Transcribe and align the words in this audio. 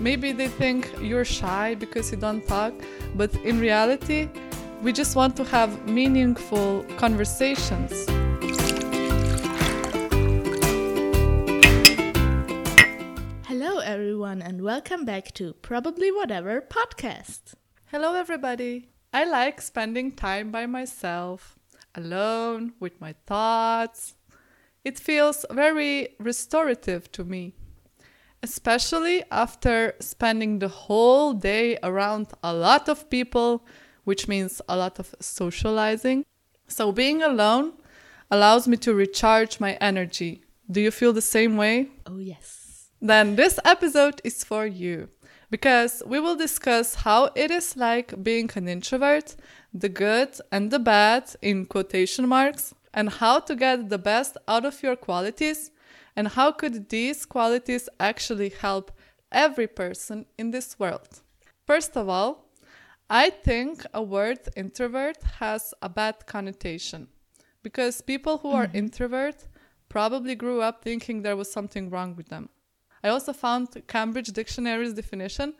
maybe 0.00 0.32
they 0.32 0.48
think 0.48 0.90
you're 1.00 1.26
shy 1.26 1.74
because 1.74 2.10
you 2.10 2.16
don't 2.16 2.46
talk, 2.46 2.72
but 3.14 3.32
in 3.44 3.60
reality, 3.60 4.28
we 4.82 4.92
just 4.92 5.14
want 5.14 5.36
to 5.36 5.44
have 5.44 5.86
meaningful 5.86 6.84
conversations. 6.96 7.92
Hello, 13.46 13.78
everyone, 13.80 14.40
and 14.40 14.62
welcome 14.62 15.04
back 15.04 15.34
to 15.34 15.52
Probably 15.60 16.10
Whatever 16.10 16.62
podcast. 16.62 17.54
Hello, 17.86 18.14
everybody. 18.14 18.88
I 19.12 19.24
like 19.24 19.60
spending 19.60 20.12
time 20.12 20.50
by 20.50 20.64
myself, 20.64 21.58
alone, 21.94 22.72
with 22.80 22.98
my 23.00 23.14
thoughts. 23.26 24.14
It 24.82 24.98
feels 24.98 25.44
very 25.50 26.16
restorative 26.18 27.12
to 27.12 27.24
me, 27.24 27.54
especially 28.42 29.24
after 29.30 29.94
spending 30.00 30.58
the 30.58 30.68
whole 30.68 31.32
day 31.32 31.78
around 31.82 32.28
a 32.42 32.52
lot 32.54 32.88
of 32.88 33.10
people, 33.10 33.66
which 34.04 34.28
means 34.28 34.62
a 34.68 34.76
lot 34.76 34.98
of 34.98 35.14
socializing. 35.20 36.24
So, 36.68 36.92
being 36.92 37.22
alone 37.22 37.72
allows 38.30 38.68
me 38.68 38.76
to 38.78 38.94
recharge 38.94 39.60
my 39.60 39.72
energy. 39.80 40.42
Do 40.70 40.80
you 40.80 40.90
feel 40.90 41.12
the 41.12 41.22
same 41.22 41.56
way? 41.56 41.88
Oh, 42.06 42.18
yes. 42.18 42.90
Then 43.00 43.36
this 43.36 43.58
episode 43.64 44.20
is 44.24 44.44
for 44.44 44.66
you 44.66 45.08
because 45.50 46.02
we 46.06 46.20
will 46.20 46.36
discuss 46.36 46.94
how 46.94 47.30
it 47.34 47.50
is 47.50 47.76
like 47.76 48.22
being 48.22 48.50
an 48.54 48.68
introvert, 48.68 49.34
the 49.74 49.88
good 49.88 50.28
and 50.52 50.70
the 50.70 50.78
bad 50.78 51.34
in 51.42 51.66
quotation 51.66 52.28
marks, 52.28 52.74
and 52.94 53.08
how 53.08 53.40
to 53.40 53.56
get 53.56 53.88
the 53.88 53.98
best 53.98 54.36
out 54.46 54.64
of 54.64 54.82
your 54.82 54.96
qualities 54.96 55.70
and 56.20 56.28
how 56.28 56.52
could 56.52 56.90
these 56.90 57.24
qualities 57.24 57.88
actually 57.98 58.50
help 58.50 58.92
every 59.32 59.66
person 59.66 60.26
in 60.36 60.50
this 60.50 60.78
world. 60.78 61.22
First 61.66 61.96
of 61.96 62.10
all, 62.10 62.44
I 63.08 63.30
think 63.30 63.86
a 63.94 64.02
word 64.02 64.40
introvert 64.54 65.16
has 65.38 65.72
a 65.80 65.88
bad 65.88 66.26
connotation 66.26 67.08
because 67.62 68.02
people 68.02 68.36
who 68.36 68.50
are 68.50 68.66
mm-hmm. 68.66 68.82
introvert 68.82 69.46
probably 69.88 70.34
grew 70.34 70.60
up 70.60 70.84
thinking 70.84 71.22
there 71.22 71.38
was 71.38 71.50
something 71.50 71.88
wrong 71.88 72.14
with 72.16 72.28
them. 72.28 72.50
I 73.02 73.08
also 73.08 73.32
found 73.32 73.82
Cambridge 73.88 74.28
Dictionary's 74.28 74.92
definition, 74.92 75.54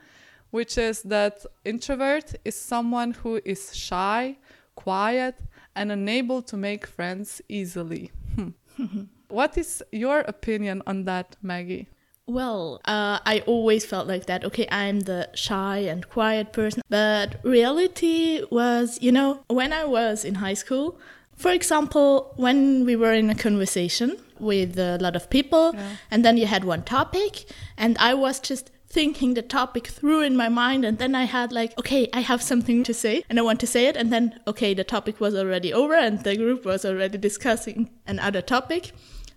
which 0.51 0.77
is 0.77 1.01
that 1.05 1.47
introvert 1.65 2.35
is 2.45 2.55
someone 2.55 3.13
who 3.13 3.41
is 3.47 3.75
shy, 3.75 4.37
quiet, 4.75 5.37
and 5.75 5.91
unable 5.91 6.43
to 6.43 6.59
make 6.59 6.87
friends 6.87 7.41
easily. 7.49 8.11
Hmm. 8.37 8.51
What 9.31 9.57
is 9.57 9.83
your 9.93 10.21
opinion 10.21 10.83
on 10.87 11.05
that, 11.05 11.37
Maggie? 11.43 11.89
Well, 12.27 12.81
uh, 12.85 13.19
I 13.27 13.43
always 13.47 13.85
felt 13.85 14.07
like 14.07 14.27
that. 14.27 14.45
Okay, 14.45 14.67
I'm 14.71 15.01
the 15.01 15.29
shy 15.35 15.79
and 15.79 16.09
quiet 16.09 16.53
person. 16.53 16.83
But 16.89 17.41
reality 17.43 18.43
was, 18.51 18.99
you 19.01 19.11
know, 19.11 19.41
when 19.49 19.73
I 19.73 19.85
was 19.85 20.25
in 20.25 20.37
high 20.37 20.55
school, 20.55 20.99
for 21.35 21.51
example, 21.51 22.33
when 22.37 22.85
we 22.85 22.95
were 22.95 23.13
in 23.13 23.31
a 23.31 23.35
conversation 23.35 24.17
with 24.39 24.79
a 24.79 24.99
lot 25.01 25.17
of 25.17 25.29
people, 25.31 25.73
Yeah. 25.75 25.97
and 26.11 26.25
then 26.25 26.37
you 26.37 26.47
had 26.47 26.65
one 26.65 26.83
topic, 26.83 27.47
and 27.77 27.97
I 27.99 28.15
was 28.15 28.39
just 28.41 28.71
thinking 28.89 29.35
the 29.35 29.43
topic 29.43 29.87
through 29.87 30.21
in 30.23 30.37
my 30.37 30.49
mind, 30.49 30.85
and 30.85 30.99
then 30.99 31.15
I 31.15 31.25
had 31.25 31.53
like, 31.53 31.77
okay, 31.79 32.09
I 32.13 32.21
have 32.21 32.43
something 32.43 32.83
to 32.85 32.93
say, 32.95 33.23
and 33.29 33.39
I 33.39 33.43
want 33.43 33.61
to 33.61 33.67
say 33.67 33.87
it, 33.87 33.97
and 33.97 34.13
then, 34.13 34.39
okay, 34.47 34.75
the 34.75 34.85
topic 34.85 35.21
was 35.21 35.35
already 35.35 35.73
over, 35.73 35.95
and 35.95 36.23
the 36.25 36.37
group 36.37 36.65
was 36.65 36.85
already 36.85 37.17
discussing 37.19 37.91
another 38.07 38.43
topic. 38.43 38.93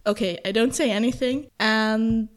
Okay, 0.05 0.39
I 0.45 0.51
don't 0.51 0.75
say 0.75 0.91
anything, 0.91 1.47
and 1.59 2.29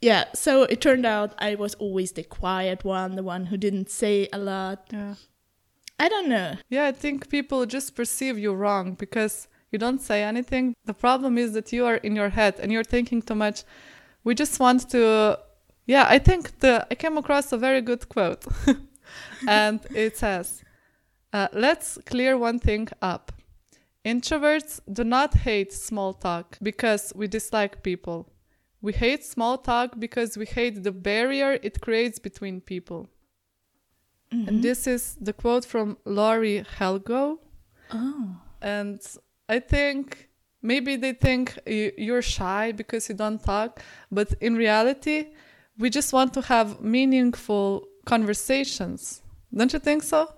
yeah, 0.00 0.24
so 0.34 0.64
it 0.64 0.82
turned 0.82 1.06
out 1.06 1.34
I 1.38 1.54
was 1.54 1.74
always 1.76 2.12
the 2.12 2.24
quiet 2.24 2.84
one, 2.84 3.16
the 3.16 3.22
one 3.22 3.46
who 3.46 3.56
didn't 3.56 3.90
say 3.90 4.28
a 4.32 4.38
lot. 4.38 4.86
Yeah. 4.92 5.14
I 5.98 6.08
don't 6.08 6.28
know. 6.28 6.56
Yeah, 6.68 6.84
I 6.86 6.92
think 6.92 7.30
people 7.30 7.64
just 7.64 7.94
perceive 7.94 8.38
you 8.38 8.52
wrong 8.52 8.94
because 8.94 9.48
you 9.70 9.78
don't 9.78 10.02
say 10.02 10.22
anything. 10.22 10.74
The 10.84 10.92
problem 10.92 11.38
is 11.38 11.52
that 11.52 11.72
you 11.72 11.86
are 11.86 11.96
in 11.96 12.14
your 12.14 12.28
head 12.28 12.60
and 12.60 12.70
you're 12.70 12.84
thinking 12.84 13.22
too 13.22 13.34
much. 13.34 13.64
We 14.24 14.34
just 14.34 14.60
want 14.60 14.90
to 14.90 15.38
Yeah, 15.86 16.06
I 16.08 16.18
think 16.18 16.60
the 16.60 16.86
I 16.90 16.94
came 16.94 17.16
across 17.18 17.52
a 17.52 17.58
very 17.58 17.80
good 17.80 18.08
quote. 18.08 18.44
and 19.48 19.80
it 19.94 20.16
says, 20.16 20.62
uh, 21.32 21.48
let's 21.52 21.98
clear 22.06 22.36
one 22.38 22.58
thing 22.58 22.88
up. 23.00 23.32
Introverts 24.04 24.80
do 24.92 25.02
not 25.02 25.34
hate 25.34 25.72
small 25.72 26.12
talk 26.12 26.58
because 26.62 27.12
we 27.16 27.26
dislike 27.26 27.82
people. 27.82 28.28
We 28.82 28.92
hate 28.92 29.24
small 29.24 29.56
talk 29.56 29.98
because 29.98 30.36
we 30.36 30.44
hate 30.44 30.82
the 30.82 30.92
barrier 30.92 31.58
it 31.62 31.80
creates 31.80 32.18
between 32.18 32.60
people. 32.60 33.08
And 34.30 34.48
mm-hmm. 34.48 34.60
this 34.60 34.86
is 34.86 35.16
the 35.20 35.32
quote 35.32 35.64
from 35.64 35.96
Laurie 36.04 36.64
Helgoe. 36.76 37.38
Oh. 37.92 38.36
And 38.60 39.00
I 39.48 39.60
think 39.60 40.28
maybe 40.60 40.96
they 40.96 41.12
think 41.12 41.58
you- 41.66 41.92
you're 41.96 42.22
shy 42.22 42.72
because 42.72 43.08
you 43.08 43.14
don't 43.14 43.42
talk, 43.42 43.80
but 44.10 44.34
in 44.40 44.54
reality, 44.56 45.28
we 45.78 45.88
just 45.88 46.12
want 46.12 46.34
to 46.34 46.42
have 46.42 46.80
meaningful 46.80 47.86
conversations. 48.04 49.22
Don't 49.54 49.72
you 49.72 49.78
think 49.78 50.02
so? 50.02 50.28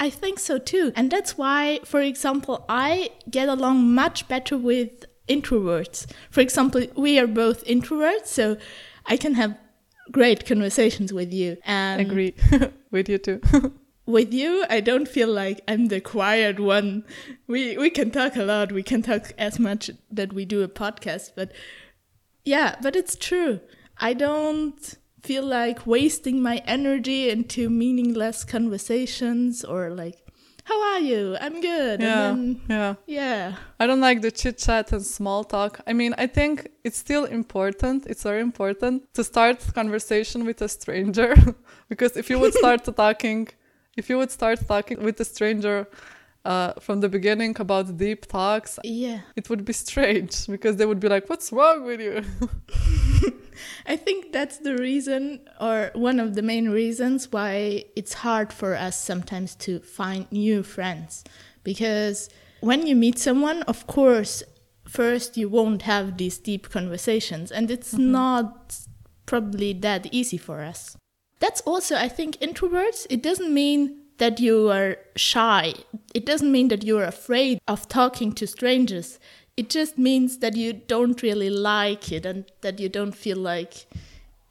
I 0.00 0.08
think 0.08 0.38
so 0.38 0.58
too. 0.58 0.92
And 0.96 1.10
that's 1.10 1.36
why, 1.36 1.80
for 1.84 2.00
example, 2.00 2.64
I 2.68 3.10
get 3.30 3.50
along 3.50 3.94
much 3.94 4.26
better 4.28 4.56
with 4.56 5.04
introverts. 5.28 6.10
For 6.30 6.40
example, 6.40 6.86
we 6.96 7.18
are 7.18 7.26
both 7.26 7.64
introverts, 7.66 8.26
so 8.26 8.56
I 9.04 9.18
can 9.18 9.34
have 9.34 9.58
great 10.10 10.46
conversations 10.46 11.12
with 11.12 11.32
you. 11.34 11.58
And 11.64 12.00
Agree 12.00 12.34
with 12.90 13.10
you 13.10 13.18
too. 13.18 13.42
with 14.06 14.32
you, 14.32 14.64
I 14.70 14.80
don't 14.80 15.06
feel 15.06 15.28
like 15.28 15.60
I'm 15.68 15.88
the 15.88 16.00
quiet 16.00 16.58
one. 16.58 17.04
We 17.46 17.76
we 17.76 17.90
can 17.90 18.10
talk 18.10 18.36
a 18.36 18.44
lot. 18.44 18.72
We 18.72 18.82
can 18.82 19.02
talk 19.02 19.32
as 19.36 19.58
much 19.58 19.90
that 20.10 20.32
we 20.32 20.46
do 20.46 20.62
a 20.62 20.68
podcast, 20.68 21.32
but 21.36 21.52
yeah, 22.44 22.76
but 22.82 22.96
it's 22.96 23.16
true. 23.16 23.60
I 23.98 24.14
don't 24.14 24.96
feel 25.22 25.44
like 25.44 25.86
wasting 25.86 26.42
my 26.42 26.62
energy 26.66 27.30
into 27.30 27.68
meaningless 27.70 28.44
conversations 28.44 29.64
or 29.64 29.90
like, 29.90 30.18
how 30.64 30.80
are 30.94 31.00
you? 31.00 31.36
I'm 31.40 31.60
good. 31.60 32.00
yeah, 32.00 32.30
And 32.30 32.38
then, 32.38 32.60
yeah. 32.68 32.94
yeah. 33.06 33.54
I 33.80 33.86
don't 33.86 34.00
like 34.00 34.20
the 34.20 34.30
chit 34.30 34.58
chat 34.58 34.92
and 34.92 35.04
small 35.04 35.42
talk. 35.42 35.80
I 35.86 35.92
mean, 35.92 36.14
I 36.16 36.26
think 36.26 36.68
it's 36.84 36.98
still 36.98 37.24
important. 37.24 38.06
It's 38.06 38.22
very 38.22 38.40
important 38.40 39.12
to 39.14 39.24
start 39.24 39.58
conversation 39.74 40.44
with 40.44 40.62
a 40.62 40.68
stranger 40.68 41.34
because 41.88 42.16
if 42.16 42.30
you 42.30 42.38
would 42.38 42.54
start 42.54 42.84
talking, 42.96 43.48
if 43.96 44.08
you 44.08 44.18
would 44.18 44.30
start 44.30 44.58
talking 44.68 45.02
with 45.02 45.18
a 45.20 45.24
stranger 45.24 45.88
uh, 46.44 46.72
from 46.80 47.00
the 47.00 47.08
beginning 47.08 47.54
about 47.58 47.96
deep 47.96 48.26
talks, 48.26 48.78
Yeah. 48.84 49.20
it 49.36 49.48
would 49.50 49.64
be 49.64 49.72
strange 49.72 50.46
because 50.54 50.76
they 50.76 50.86
would 50.86 51.00
be 51.00 51.08
like, 51.08 51.28
"What's 51.28 51.52
wrong 51.52 51.84
with 51.84 52.00
you?" 52.00 52.22
I 53.86 53.96
think 53.96 54.32
that's 54.32 54.58
the 54.58 54.76
reason, 54.76 55.40
or 55.60 55.90
one 55.94 56.18
of 56.20 56.34
the 56.34 56.42
main 56.42 56.70
reasons, 56.70 57.30
why 57.30 57.84
it's 57.96 58.14
hard 58.14 58.52
for 58.52 58.74
us 58.74 58.98
sometimes 59.00 59.54
to 59.56 59.80
find 59.80 60.26
new 60.32 60.62
friends. 60.62 61.24
Because 61.62 62.30
when 62.60 62.86
you 62.86 62.96
meet 62.96 63.18
someone, 63.18 63.62
of 63.64 63.86
course, 63.86 64.42
first 64.86 65.36
you 65.36 65.48
won't 65.48 65.82
have 65.82 66.16
these 66.16 66.38
deep 66.38 66.70
conversations, 66.70 67.50
and 67.50 67.70
it's 67.70 67.92
not 67.94 68.76
probably 69.26 69.72
that 69.74 70.06
easy 70.12 70.38
for 70.38 70.60
us. 70.62 70.96
That's 71.38 71.60
also, 71.62 71.96
I 71.96 72.08
think, 72.08 72.36
introverts, 72.38 73.06
it 73.10 73.22
doesn't 73.22 73.52
mean 73.52 73.96
that 74.20 74.38
you 74.38 74.70
are 74.70 74.96
shy, 75.16 75.74
it 76.14 76.24
doesn't 76.24 76.52
mean 76.52 76.68
that 76.68 76.84
you're 76.84 77.04
afraid 77.04 77.60
of 77.66 77.88
talking 77.88 78.32
to 78.32 78.46
strangers. 78.46 79.18
It 79.56 79.68
just 79.70 79.98
means 79.98 80.38
that 80.38 80.56
you 80.56 80.72
don't 80.72 81.22
really 81.22 81.50
like 81.50 82.12
it 82.12 82.24
and 82.24 82.44
that 82.60 82.78
you 82.78 82.88
don't 82.88 83.12
feel 83.12 83.38
like 83.38 83.86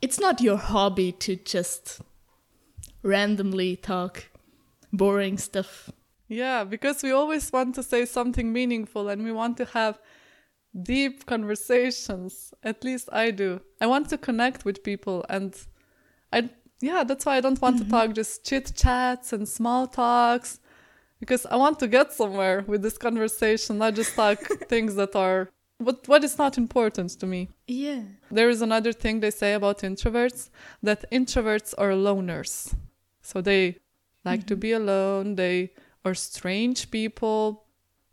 it's 0.01 0.19
not 0.19 0.41
your 0.41 0.57
hobby 0.57 1.11
to 1.13 1.35
just 1.35 2.01
randomly 3.03 3.75
talk 3.75 4.25
boring 4.91 5.37
stuff. 5.37 5.91
yeah, 6.27 6.63
because 6.63 7.03
we 7.03 7.11
always 7.11 7.51
want 7.51 7.75
to 7.75 7.83
say 7.83 8.05
something 8.05 8.51
meaningful 8.51 9.09
and 9.09 9.23
we 9.23 9.31
want 9.31 9.57
to 9.57 9.65
have 9.65 9.99
deep 10.83 11.25
conversations. 11.25 12.53
At 12.63 12.83
least 12.83 13.09
I 13.11 13.31
do. 13.31 13.61
I 13.79 13.87
want 13.87 14.09
to 14.09 14.17
connect 14.17 14.65
with 14.65 14.83
people 14.83 15.25
and 15.29 15.55
I 16.33 16.49
yeah, 16.81 17.03
that's 17.03 17.25
why 17.25 17.37
I 17.37 17.41
don't 17.41 17.61
want 17.61 17.77
to 17.77 17.83
mm-hmm. 17.83 17.91
talk 17.91 18.13
just 18.13 18.45
chit 18.45 18.71
chats 18.75 19.33
and 19.33 19.47
small 19.47 19.87
talks 19.87 20.59
because 21.19 21.45
I 21.45 21.57
want 21.57 21.79
to 21.79 21.87
get 21.87 22.13
somewhere 22.13 22.63
with 22.65 22.81
this 22.81 22.97
conversation, 22.97 23.77
not 23.77 23.95
just 23.95 24.15
talk 24.15 24.39
things 24.69 24.95
that 24.95 25.15
are 25.15 25.49
what 25.77 26.07
what 26.07 26.23
is 26.23 26.37
not 26.37 26.57
important 26.57 27.11
to 27.19 27.25
me. 27.25 27.49
Yeah. 27.67 28.03
There 28.31 28.49
is 28.49 28.61
another 28.61 28.93
thing 28.93 29.19
they 29.19 29.31
say 29.31 29.53
about 29.53 29.79
introverts 29.79 30.49
that 30.83 31.09
introverts 31.11 31.73
are 31.77 31.91
loners. 31.91 32.73
So 33.21 33.41
they 33.41 33.77
like 34.25 34.45
to 34.47 34.55
mm-hmm. 34.55 34.59
be 34.59 34.71
alone, 34.73 35.35
they 35.35 35.71
are 36.05 36.13
strange 36.13 36.91
people. 36.91 37.65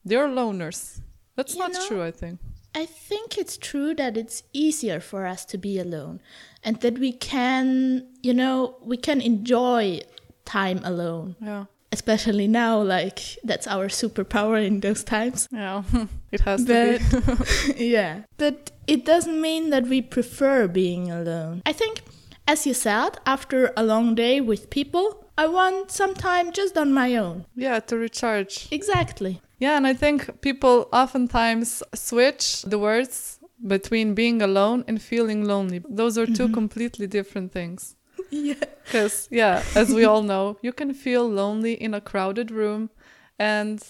They're 0.04 0.28
loners. 0.28 1.00
That's 1.34 1.54
You 1.54 1.60
not 1.60 1.72
know- 1.72 1.86
true, 1.86 2.02
I 2.02 2.10
think. 2.10 2.40
I 2.76 2.84
think 2.84 3.38
it's 3.38 3.56
true 3.56 3.94
that 3.94 4.17
it's 4.19 4.43
easier 4.52 5.00
for 5.00 5.25
us 5.26 5.44
to 5.46 5.56
be 5.58 5.78
alone 5.81 6.20
and 6.62 6.76
that 6.82 6.99
we 6.99 7.12
can, 7.12 8.06
you 8.23 8.34
know, 8.34 8.76
we 8.82 8.96
can 8.99 9.20
enjoy 9.23 10.00
time 10.44 10.81
alone. 10.84 11.37
Yeah. 11.40 11.64
Especially 11.90 12.46
now, 12.46 12.82
like 12.82 13.20
that's 13.43 13.67
our 13.67 13.87
superpower 13.88 14.58
in 14.64 14.81
those 14.81 15.02
times. 15.02 15.49
Yeah. 15.50 15.84
it 16.32 16.40
has 16.43 16.64
But- 16.67 17.00
to 17.00 17.73
be. 17.75 17.87
yeah. 17.96 18.23
But 18.37 18.73
it 18.87 19.06
doesn't 19.06 19.40
mean 19.40 19.70
that 19.70 19.84
we 19.87 20.02
prefer 20.02 20.69
being 20.69 21.11
alone. 21.11 21.62
I 21.64 21.73
think, 21.73 22.02
as 22.46 22.67
you 22.67 22.75
said, 22.75 23.17
after 23.25 23.73
a 23.76 23.82
long 23.82 24.14
day 24.14 24.40
with 24.43 24.69
people, 24.69 25.25
I 25.38 25.46
want 25.46 25.90
some 25.90 26.14
time 26.14 26.52
just 26.52 26.76
on 26.76 26.93
my 26.93 27.17
own. 27.17 27.46
yeah, 27.55 27.81
to 27.81 27.96
recharge. 27.96 28.69
Exactly. 28.70 29.40
Yeah, 29.58 29.76
and 29.76 29.86
I 29.86 29.94
think 29.94 30.40
people 30.42 30.88
oftentimes 30.92 31.82
switch 31.94 32.62
the 32.62 32.78
words 32.78 33.38
between 33.66 34.14
being 34.14 34.42
alone 34.42 34.84
and 34.86 35.00
feeling 35.00 35.44
lonely. 35.44 35.82
Those 35.88 36.18
are 36.18 36.26
2 36.26 36.32
mm-hmm. 36.32 36.54
completely 36.54 37.06
different 37.06 37.52
things. 37.52 37.94
Yeah. 38.30 38.54
Because, 38.84 39.28
yeah, 39.30 39.62
as 39.76 39.94
we 39.94 40.04
all 40.04 40.22
know, 40.22 40.58
you 40.60 40.72
can 40.72 40.94
feel 40.94 41.28
lonely 41.28 41.74
in 41.74 41.94
a 41.94 42.00
crowded 42.00 42.50
room 42.50 42.90
and 43.38 43.80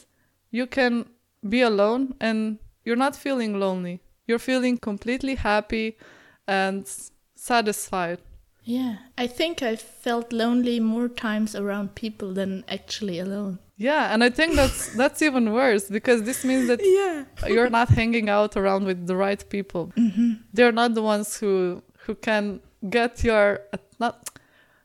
you 0.50 0.66
can 0.66 1.06
be 1.48 1.62
alone 1.62 2.14
and 2.20 2.58
you're 2.84 2.96
not 2.96 3.16
feeling 3.16 3.58
lonely. 3.58 4.00
You're 4.26 4.38
feeling 4.38 4.76
completely 4.76 5.36
happy 5.36 5.96
and 6.46 6.86
satisfied. 7.34 8.18
Yeah. 8.62 8.96
I 9.16 9.26
think 9.26 9.62
I 9.62 9.76
felt 9.76 10.32
lonely 10.32 10.80
more 10.80 11.08
times 11.08 11.54
around 11.54 11.94
people 11.94 12.34
than 12.34 12.64
actually 12.68 13.18
alone. 13.18 13.58
Yeah, 13.78 14.12
and 14.14 14.24
I 14.24 14.30
think 14.30 14.54
that's 14.56 14.94
that's 15.00 15.20
even 15.22 15.52
worse 15.52 15.88
because 15.88 16.22
this 16.22 16.44
means 16.44 16.66
that 16.68 16.80
Yeah. 16.82 17.24
you're 17.48 17.70
not 17.70 17.88
hanging 17.88 18.28
out 18.28 18.56
around 18.56 18.86
with 18.86 19.06
the 19.06 19.16
right 19.16 19.42
people. 19.50 19.92
Mm-hmm. 19.96 20.32
They're 20.54 20.72
not 20.72 20.94
the 20.94 21.02
ones 21.02 21.36
who 21.38 21.82
who 22.06 22.14
can 22.14 22.60
get 22.88 23.22
your 23.24 23.60
not. 24.00 24.30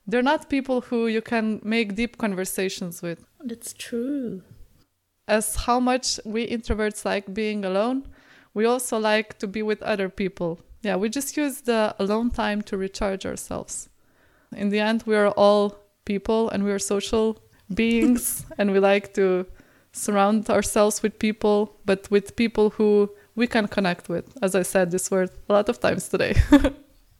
They're 0.07 0.23
not 0.23 0.49
people 0.49 0.81
who 0.81 1.07
you 1.07 1.21
can 1.21 1.61
make 1.63 1.95
deep 1.95 2.17
conversations 2.17 3.01
with. 3.01 3.23
That's 3.43 3.71
true. 3.73 4.41
As 5.27 5.55
how 5.55 5.79
much 5.79 6.19
we 6.25 6.47
introverts 6.47 7.05
like 7.05 7.33
being 7.33 7.63
alone, 7.63 8.07
we 8.53 8.65
also 8.65 8.97
like 8.97 9.37
to 9.39 9.47
be 9.47 9.61
with 9.61 9.81
other 9.83 10.09
people. 10.09 10.59
Yeah, 10.81 10.97
we 10.97 11.07
just 11.09 11.37
use 11.37 11.61
the 11.61 11.95
alone 11.99 12.31
time 12.31 12.61
to 12.63 12.75
recharge 12.77 13.25
ourselves. 13.25 13.87
In 14.57 14.69
the 14.69 14.79
end, 14.79 15.03
we 15.05 15.15
are 15.15 15.29
all 15.29 15.77
people 16.03 16.49
and 16.49 16.63
we 16.63 16.71
are 16.71 16.79
social 16.79 17.37
beings 17.75 18.45
and 18.57 18.71
we 18.71 18.79
like 18.79 19.13
to 19.15 19.45
surround 19.93 20.49
ourselves 20.49 21.03
with 21.03 21.19
people, 21.19 21.77
but 21.85 22.09
with 22.09 22.35
people 22.35 22.71
who 22.71 23.09
we 23.35 23.47
can 23.47 23.67
connect 23.67 24.09
with. 24.09 24.25
As 24.41 24.55
I 24.55 24.63
said 24.63 24.91
this 24.91 25.11
word 25.11 25.29
a 25.49 25.53
lot 25.53 25.69
of 25.69 25.79
times 25.79 26.07
today. 26.09 26.35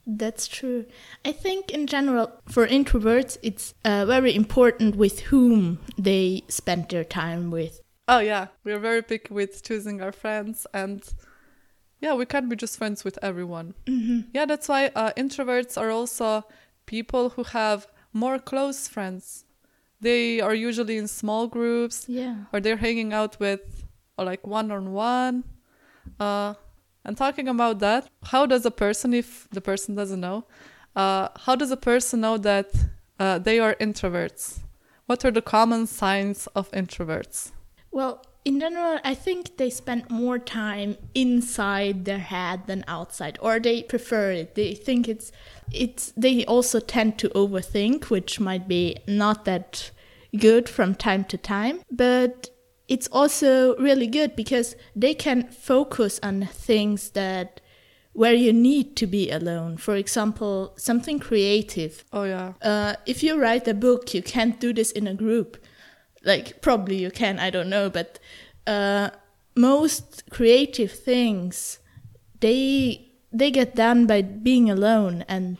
That's 0.08 0.48
true. 0.48 0.86
I 1.24 1.32
think 1.32 1.72
in 1.72 1.86
general, 1.88 2.32
for 2.48 2.68
introverts, 2.68 3.38
it's 3.44 3.74
uh, 3.86 4.06
very 4.06 4.36
important 4.36 4.96
with 4.96 5.20
whom 5.20 5.80
they 5.98 6.44
spend 6.48 6.90
their 6.90 7.04
time 7.04 7.52
with. 7.52 7.82
oh, 8.08 8.20
yeah, 8.20 8.48
we're 8.64 8.80
very 8.80 9.02
picky 9.02 9.34
with 9.34 9.64
choosing 9.64 10.02
our 10.02 10.12
friends 10.12 10.68
and 10.74 11.02
yeah, 12.02 12.16
we 12.16 12.26
can't 12.26 12.50
be 12.50 12.56
just 12.56 12.78
friends 12.78 13.04
with 13.06 13.18
everyone. 13.22 13.74
Yeah, 14.34 14.46
that's 14.46 14.68
why 14.68 14.88
uh, 14.96 15.12
introverts 15.16 15.80
are 15.80 15.92
also 15.92 16.44
people 16.88 17.30
who 17.30 17.44
have 17.44 17.88
more 18.12 18.40
close 18.40 18.88
friends. 18.88 19.46
They 20.02 20.42
are 20.42 20.54
usually 20.56 20.98
in 20.98 21.08
small 21.08 21.48
groups 21.48 22.06
Yeah. 22.10 22.36
or 22.52 22.60
they're 22.60 22.78
hanging 22.78 23.14
out 23.14 23.40
with 23.40 23.86
or 24.18 24.26
like 24.26 24.46
one 24.46 24.72
on 24.72 24.94
one. 24.94 25.44
Uh, 26.20 26.56
and 27.06 27.16
talking 27.16 27.48
about 27.48 27.80
that, 27.80 28.10
how 28.24 28.46
does 28.46 28.66
a 28.66 28.72
person, 28.72 29.14
if 29.14 29.48
the 29.52 29.62
person 29.62 29.96
doesn't 29.96 30.20
know, 30.20 30.46
uh, 30.96 31.30
how 31.46 31.56
does 31.56 31.72
a 31.72 31.78
person 31.78 32.22
know 32.22 32.38
that 32.38 32.70
uh, 33.20 33.38
they 33.40 33.60
are 33.60 33.76
introverts? 33.76 34.60
What 35.06 35.24
are 35.26 35.32
the 35.32 35.42
common 35.42 35.88
signs 35.88 36.48
of 36.56 36.72
introverts? 36.72 37.52
Well, 37.92 38.26
in 38.44 38.60
general, 38.60 39.00
I 39.04 39.14
think 39.14 39.58
they 39.58 39.70
spend 39.70 40.10
more 40.10 40.40
time 40.40 40.98
inside 41.14 42.06
their 42.06 42.20
head 42.20 42.66
than 42.66 42.84
outside, 42.88 43.38
or 43.42 43.60
they 43.60 43.84
prefer 43.84 44.32
it. 44.32 44.56
They 44.56 44.74
think 44.74 45.08
it's 45.08 45.32
it's. 45.74 46.14
They 46.18 46.46
also 46.46 46.80
tend 46.80 47.18
to 47.20 47.30
overthink, 47.30 48.06
which 48.06 48.40
might 48.40 48.68
be 48.68 48.98
not 49.08 49.46
that 49.46 49.92
good 50.38 50.70
from 50.70 50.96
time 50.96 51.26
to 51.26 51.38
time, 51.38 51.82
but 51.92 52.50
it's 52.88 53.08
also 53.08 53.76
really 53.78 54.08
good 54.08 54.36
because 54.36 54.76
they 54.96 55.14
can 55.14 55.48
focus 55.48 56.20
on 56.24 56.46
things 56.46 57.12
that 57.12 57.62
where 58.14 58.34
you 58.34 58.52
need 58.52 58.96
to 58.98 59.08
be 59.08 59.32
alone. 59.32 59.78
For 59.78 59.96
example, 59.96 60.74
something 60.78 61.20
creative. 61.20 62.04
Oh, 62.12 62.24
yeah. 62.24 62.54
Uh, 62.62 62.96
if 63.06 63.24
you 63.24 63.40
write 63.40 63.68
a 63.68 63.74
book, 63.74 64.14
you 64.14 64.22
can't 64.22 64.60
do 64.60 64.74
this 64.74 64.92
in 64.92 65.08
a 65.08 65.14
group. 65.14 65.58
Like 66.24 66.62
probably 66.62 66.98
you 66.98 67.10
can, 67.12 67.40
I 67.40 67.50
don't 67.50 67.70
know, 67.70 67.90
but 67.90 68.20
uh, 68.68 69.12
most 69.56 70.30
creative 70.30 70.92
things 70.92 71.80
they 72.42 73.11
they 73.32 73.52
get 73.52 73.76
done 73.76 74.06
by 74.06 74.22
being 74.22 74.70
alone, 74.70 75.24
and 75.28 75.58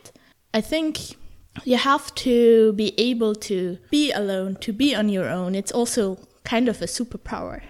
I 0.54 0.62
think 0.62 1.16
you 1.64 1.78
have 1.78 2.14
to 2.16 2.74
be 2.74 2.94
able 2.98 3.36
to 3.36 3.78
be 3.90 4.12
alone, 4.12 4.56
to 4.62 4.74
be 4.74 4.96
on 4.96 5.10
your 5.10 5.30
own. 5.30 5.56
It's 5.56 5.72
also 5.72 6.18
kind 6.44 6.70
of 6.70 6.82
a 6.82 6.86
superpower. 6.86 7.62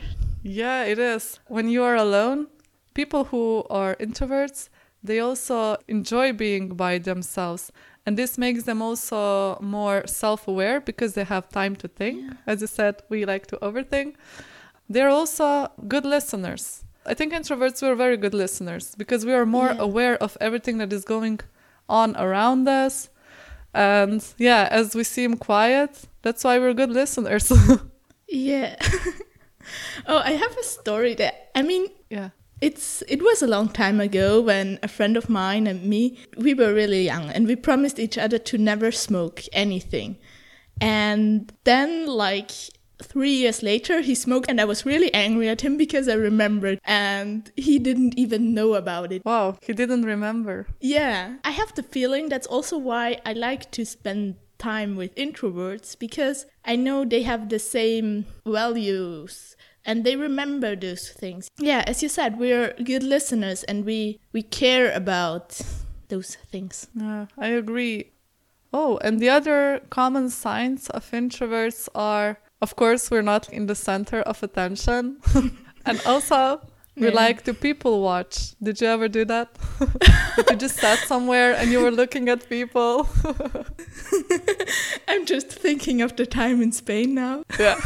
Yeah, 0.44 0.84
it 0.84 1.00
is. 1.00 1.40
When 1.48 1.70
you 1.70 1.84
are 1.84 1.96
alone, 1.96 2.48
people 2.94 3.26
who 3.26 3.66
are 3.70 3.96
introverts, 3.96 4.70
they 5.04 5.20
also 5.20 5.78
enjoy 5.88 6.34
being 6.34 6.70
by 6.70 6.98
themselves. 6.98 7.72
And 8.06 8.18
this 8.18 8.38
makes 8.38 8.64
them 8.64 8.82
also 8.82 9.60
more 9.62 10.04
self 10.08 10.48
aware 10.48 10.82
because 10.82 11.14
they 11.14 11.24
have 11.24 11.50
time 11.50 11.76
to 11.78 11.88
think. 11.88 12.34
As 12.48 12.62
you 12.62 12.68
said, 12.68 13.02
we 13.10 13.26
like 13.26 13.46
to 13.48 13.58
overthink. 13.58 14.16
They're 14.90 15.10
also 15.10 15.72
good 15.88 16.06
listeners. 16.06 16.84
I 17.06 17.14
think 17.14 17.34
introverts 17.34 17.82
were 17.82 17.96
very 17.96 18.18
good 18.18 18.34
listeners 18.34 18.96
because 18.96 19.26
we 19.26 19.34
are 19.34 19.46
more 19.46 19.72
Yeah. 19.74 19.82
aware 19.82 20.18
of 20.24 20.38
everything 20.40 20.78
that 20.80 20.94
is 20.94 21.04
going 21.04 21.40
on 21.90 22.16
around 22.16 22.68
us. 22.68 23.10
And 23.74 24.24
yeah, 24.38 24.68
as 24.72 24.96
we 24.96 25.04
seem 25.04 25.38
quiet, 25.38 25.92
that's 26.22 26.44
why 26.44 26.60
we're 26.60 26.74
good 26.74 26.92
listeners. 26.92 27.52
Yeah. 28.34 28.76
oh, 30.08 30.20
I 30.24 30.32
have 30.32 30.58
a 30.58 30.64
story 30.64 31.16
that 31.16 31.52
I 31.54 31.62
mean 31.64 31.88
yeah. 32.10 32.30
It's 32.62 33.02
it 33.08 33.22
was 33.24 33.42
a 33.42 33.48
long 33.48 33.70
time 33.70 34.00
ago 34.00 34.40
when 34.40 34.78
a 34.84 34.88
friend 34.88 35.18
of 35.18 35.30
mine 35.30 35.66
and 35.68 35.84
me 35.84 36.18
we 36.38 36.54
were 36.54 36.74
really 36.74 37.04
young 37.04 37.30
and 37.32 37.48
we 37.48 37.56
promised 37.56 37.98
each 38.00 38.18
other 38.18 38.38
to 38.38 38.58
never 38.58 38.92
smoke 38.92 39.42
anything. 39.52 40.18
And 40.80 41.52
then 41.64 42.06
like 42.08 42.52
3 43.02 43.32
years 43.32 43.64
later 43.64 44.02
he 44.02 44.16
smoked 44.16 44.50
and 44.50 44.60
I 44.62 44.66
was 44.66 44.86
really 44.86 45.14
angry 45.14 45.50
at 45.50 45.62
him 45.62 45.78
because 45.78 46.08
I 46.08 46.14
remembered 46.14 46.80
and 46.86 47.52
he 47.56 47.80
didn't 47.80 48.18
even 48.18 48.54
know 48.54 48.74
about 48.76 49.12
it. 49.12 49.24
Wow, 49.26 49.58
he 49.62 49.74
didn't 49.74 50.04
remember. 50.04 50.68
Yeah, 50.80 51.38
I 51.44 51.52
have 51.52 51.74
the 51.76 51.84
feeling 51.84 52.30
that's 52.30 52.48
also 52.48 52.78
why 52.78 53.20
I 53.26 53.34
like 53.34 53.72
to 53.72 53.86
spend 53.86 54.36
time 54.58 54.96
with 54.96 55.16
introverts 55.16 55.98
because 55.98 56.46
I 56.64 56.76
know 56.76 57.04
they 57.04 57.24
have 57.24 57.50
the 57.50 57.58
same 57.60 58.26
values 58.46 59.56
and 59.84 60.04
they 60.04 60.16
remember 60.16 60.76
those 60.76 61.10
things. 61.10 61.50
Yeah, 61.58 61.84
as 61.88 62.04
you 62.04 62.10
said, 62.10 62.38
we're 62.38 62.74
good 62.84 63.02
listeners 63.02 63.64
and 63.64 63.84
we 63.86 64.20
we 64.32 64.44
care 64.44 64.92
about 64.92 65.60
those 66.10 66.36
things. 66.52 66.88
Yeah, 66.94 67.26
I 67.38 67.48
agree. 67.48 68.12
Oh, 68.74 68.98
and 69.00 69.20
the 69.20 69.30
other 69.30 69.82
common 69.90 70.30
signs 70.30 70.90
of 70.92 71.10
introverts 71.12 71.90
are, 71.94 72.38
of 72.62 72.76
course, 72.76 73.10
we're 73.12 73.22
not 73.24 73.50
in 73.50 73.66
the 73.68 73.76
center 73.76 74.22
of 74.22 74.44
attention. 74.44 75.18
and 75.86 76.02
also, 76.06 76.62
we 76.96 77.08
Yeah. 77.08 77.14
like 77.26 77.44
to 77.44 77.54
people 77.54 78.02
watch. 78.02 78.54
Did 78.62 78.80
you 78.82 78.88
ever 78.88 79.08
do 79.08 79.26
that? 79.26 79.48
you 80.50 80.56
just 80.58 80.78
sat 80.78 81.00
somewhere 81.08 81.54
and 81.56 81.72
you 81.72 81.80
were 81.82 81.92
looking 81.92 82.30
at 82.30 82.48
people? 82.50 83.08
I'm 85.08 85.26
just 85.26 85.48
thinking 85.50 86.02
of 86.02 86.16
the 86.16 86.26
time 86.26 86.62
in 86.62 86.72
Spain 86.72 87.16
now. 87.16 87.44
yeah. 87.60 87.80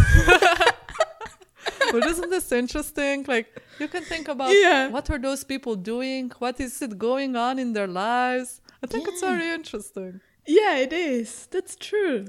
but 1.91 2.05
isn't 2.05 2.29
this 2.29 2.51
interesting? 2.51 3.25
Like, 3.27 3.47
you 3.79 3.87
can 3.87 4.03
think 4.03 4.27
about 4.27 4.51
Yeah. 4.53 4.89
what 4.89 5.09
are 5.09 5.19
those 5.19 5.43
people 5.43 5.75
doing? 5.75 6.31
What 6.39 6.59
is 6.59 6.81
it 6.81 6.97
going 6.97 7.35
on 7.35 7.59
in 7.59 7.73
their 7.73 7.87
lives? 7.87 8.61
I 8.83 8.87
think 8.87 9.07
it's 9.07 9.21
very 9.21 9.49
interesting. 9.53 10.19
Yeah, 10.47 10.77
it 10.77 10.93
is. 10.93 11.47
That's 11.51 11.75
true. 11.75 12.25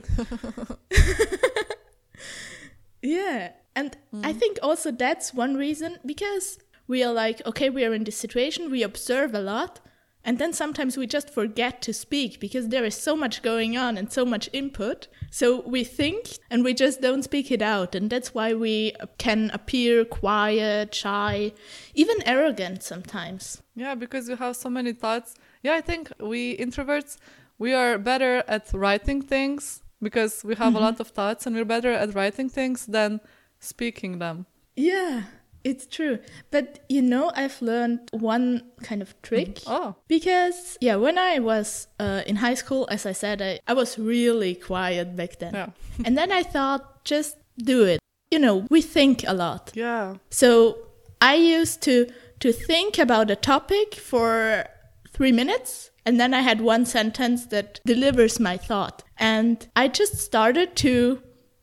Yeah. 3.03 3.53
And 3.75 3.97
I 4.23 4.33
mm. 4.33 4.39
think 4.39 4.59
also 4.63 4.91
that's 4.91 5.35
one 5.35 5.55
reason 5.55 5.99
because 6.05 6.59
we 6.87 7.05
are 7.05 7.13
like, 7.13 7.45
okay, 7.47 7.69
we 7.69 7.85
are 7.85 7.93
in 7.93 8.05
this 8.05 8.17
situation, 8.17 8.71
we 8.71 8.83
observe 8.83 9.35
a 9.35 9.41
lot, 9.41 9.81
And 10.27 10.39
then 10.39 10.53
sometimes 10.53 10.97
we 10.97 11.07
just 11.07 11.31
forget 11.31 11.81
to 11.83 11.93
speak 11.95 12.41
because 12.41 12.69
there 12.69 12.85
is 12.85 12.97
so 12.97 13.15
much 13.15 13.43
going 13.43 13.79
on 13.79 13.97
and 13.97 14.13
so 14.13 14.25
much 14.25 14.51
input. 14.53 15.07
So 15.31 15.61
we 15.61 15.85
think 15.85 16.39
and 16.51 16.65
we 16.65 16.75
just 16.75 17.01
don't 17.01 17.23
speak 17.23 17.53
it 17.53 17.63
out. 17.63 17.95
And 17.95 18.11
that's 18.11 18.35
why 18.35 18.53
we 18.53 18.93
can 19.19 19.53
appear 19.55 20.05
quiet, 20.05 20.93
shy, 20.93 21.53
even 21.95 22.17
arrogant 22.27 22.83
sometimes. 22.83 23.63
Yeah, 23.77 23.95
because 23.95 24.29
you 24.29 24.35
have 24.35 24.57
so 24.57 24.69
many 24.69 24.93
thoughts. 24.93 25.37
Yeah, 25.63 25.75
I 25.75 25.81
think 25.81 26.11
we 26.19 26.57
introverts, 26.57 27.19
we 27.57 27.73
are 27.73 27.97
better 27.97 28.43
at 28.49 28.69
writing 28.75 29.23
things 29.23 29.83
because 30.01 30.45
we 30.45 30.55
have 30.55 30.69
mm-hmm. 30.69 30.77
a 30.77 30.81
lot 30.81 31.01
of 31.01 31.09
thoughts 31.09 31.47
and 31.47 31.57
we're 31.57 31.65
better 31.65 31.93
at 31.93 32.15
writing 32.15 32.49
things 32.49 32.87
than 32.87 33.21
speaking 33.59 34.19
them. 34.19 34.47
Yeah. 34.77 35.25
It's 35.65 35.85
true. 35.85 36.21
But 36.53 36.85
you 36.89 37.03
know, 37.03 37.33
I've 37.35 37.61
learned 37.61 38.09
one 38.13 38.63
kind 38.83 39.03
of 39.03 39.21
trick. 39.23 39.57
Mm-hmm. 39.57 39.71
Oh. 39.73 39.97
Because, 40.07 40.79
yeah, 40.81 40.95
when 40.95 41.19
I 41.19 41.41
was 41.41 41.89
uh, 41.99 42.23
in 42.25 42.37
high 42.37 42.55
school, 42.55 42.87
as 42.89 43.05
I 43.05 43.13
said, 43.13 43.43
I, 43.43 43.59
I 43.67 43.73
was 43.75 43.99
really 43.99 44.55
quiet 44.55 45.17
back 45.17 45.41
then. 45.41 45.55
Yeah. 45.55 45.71
and 46.05 46.17
then 46.17 46.31
I 46.31 46.45
thought, 46.45 47.05
just 47.05 47.37
do 47.59 47.83
it. 47.83 47.99
You 48.31 48.39
know, 48.39 48.67
we 48.71 48.81
think 48.81 49.25
a 49.27 49.35
lot. 49.35 49.73
Yeah. 49.75 50.17
So 50.31 50.79
I 51.21 51.35
used 51.35 51.83
to 51.83 52.07
to 52.39 52.53
think 52.53 52.99
about 52.99 53.31
a 53.31 53.37
topic 53.37 53.95
for 53.95 54.67
three 55.11 55.33
minutes 55.33 55.91
and 56.05 56.21
then 56.21 56.33
I 56.33 56.41
had 56.41 56.61
one 56.61 56.87
sentence 56.87 57.47
that 57.47 57.81
delivers 57.85 58.39
my 58.39 58.57
thought. 58.57 59.03
And 59.19 59.67
I 59.75 59.89
just 59.89 60.19
started 60.19 60.77
to 60.77 61.23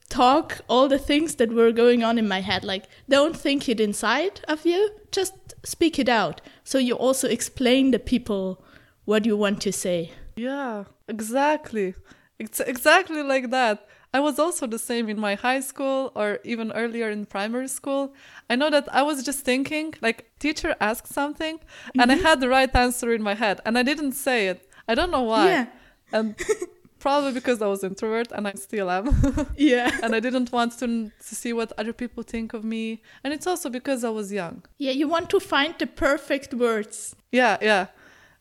talk 0.09 0.61
all 0.67 0.87
the 0.87 0.99
things 0.99 1.35
that 1.35 1.51
were 1.51 1.71
going 1.71 2.03
on 2.03 2.17
in 2.17 2.27
my 2.27 2.41
head. 2.41 2.63
Like, 2.63 2.85
don't 3.09 3.35
think 3.35 3.67
it 3.67 3.79
inside 3.79 4.41
of 4.47 4.65
you, 4.65 4.91
just 5.11 5.33
speak 5.63 5.97
it 5.97 6.09
out. 6.09 6.41
So 6.63 6.77
you 6.77 6.93
also 6.95 7.27
explain 7.27 7.91
to 7.91 7.99
people 7.99 8.63
what 9.05 9.25
you 9.25 9.35
want 9.35 9.61
to 9.61 9.71
say. 9.71 10.11
Yeah, 10.35 10.85
exactly. 11.07 11.95
It's 12.39 12.59
exactly 12.59 13.23
like 13.23 13.49
that. 13.51 13.87
I 14.13 14.19
was 14.19 14.37
also 14.37 14.67
the 14.67 14.77
same 14.77 15.09
in 15.09 15.19
my 15.19 15.33
high 15.33 15.61
school 15.61 16.11
or 16.15 16.39
even 16.43 16.71
earlier 16.73 17.09
in 17.09 17.25
primary 17.25 17.67
school. 17.67 18.13
I 18.47 18.55
know 18.55 18.69
that 18.69 18.87
I 18.93 19.01
was 19.01 19.23
just 19.23 19.39
thinking, 19.39 19.95
like, 20.01 20.29
teacher 20.37 20.75
asked 20.79 21.11
something 21.11 21.57
mm-hmm. 21.57 21.99
and 21.99 22.11
I 22.11 22.15
mm-hmm. 22.15 22.23
had 22.23 22.39
the 22.39 22.49
right 22.49 22.73
answer 22.75 23.11
in 23.11 23.23
my 23.23 23.33
head 23.33 23.59
and 23.65 23.77
I 23.77 23.83
didn't 23.83 24.11
say 24.11 24.47
it. 24.47 24.69
I 24.87 24.93
don't 24.93 25.09
know 25.09 25.23
why. 25.23 25.47
Yeah. 25.47 25.65
And 26.11 26.35
probably 27.03 27.33
because 27.33 27.61
I 27.61 27.67
was 27.67 27.83
introvert 27.83 28.31
and 28.31 28.47
I 28.47 28.53
still 28.53 28.89
am. 28.89 29.05
yeah. 29.57 29.91
and 30.01 30.15
I 30.15 30.21
didn't 30.21 30.53
want 30.53 30.79
to, 30.79 30.87
to 31.27 31.35
see 31.35 31.51
what 31.51 31.73
other 31.77 31.91
people 31.91 32.23
think 32.23 32.53
of 32.53 32.63
me. 32.63 33.01
And 33.25 33.33
it's 33.33 33.45
also 33.45 33.69
because 33.69 34.05
I 34.05 34.09
was 34.09 34.31
young. 34.31 34.63
Yeah, 34.77 34.91
you 34.91 35.09
want 35.09 35.29
to 35.31 35.39
find 35.41 35.75
the 35.77 35.85
perfect 35.85 36.53
words. 36.53 37.13
Yeah, 37.29 37.57
yeah. 37.61 37.87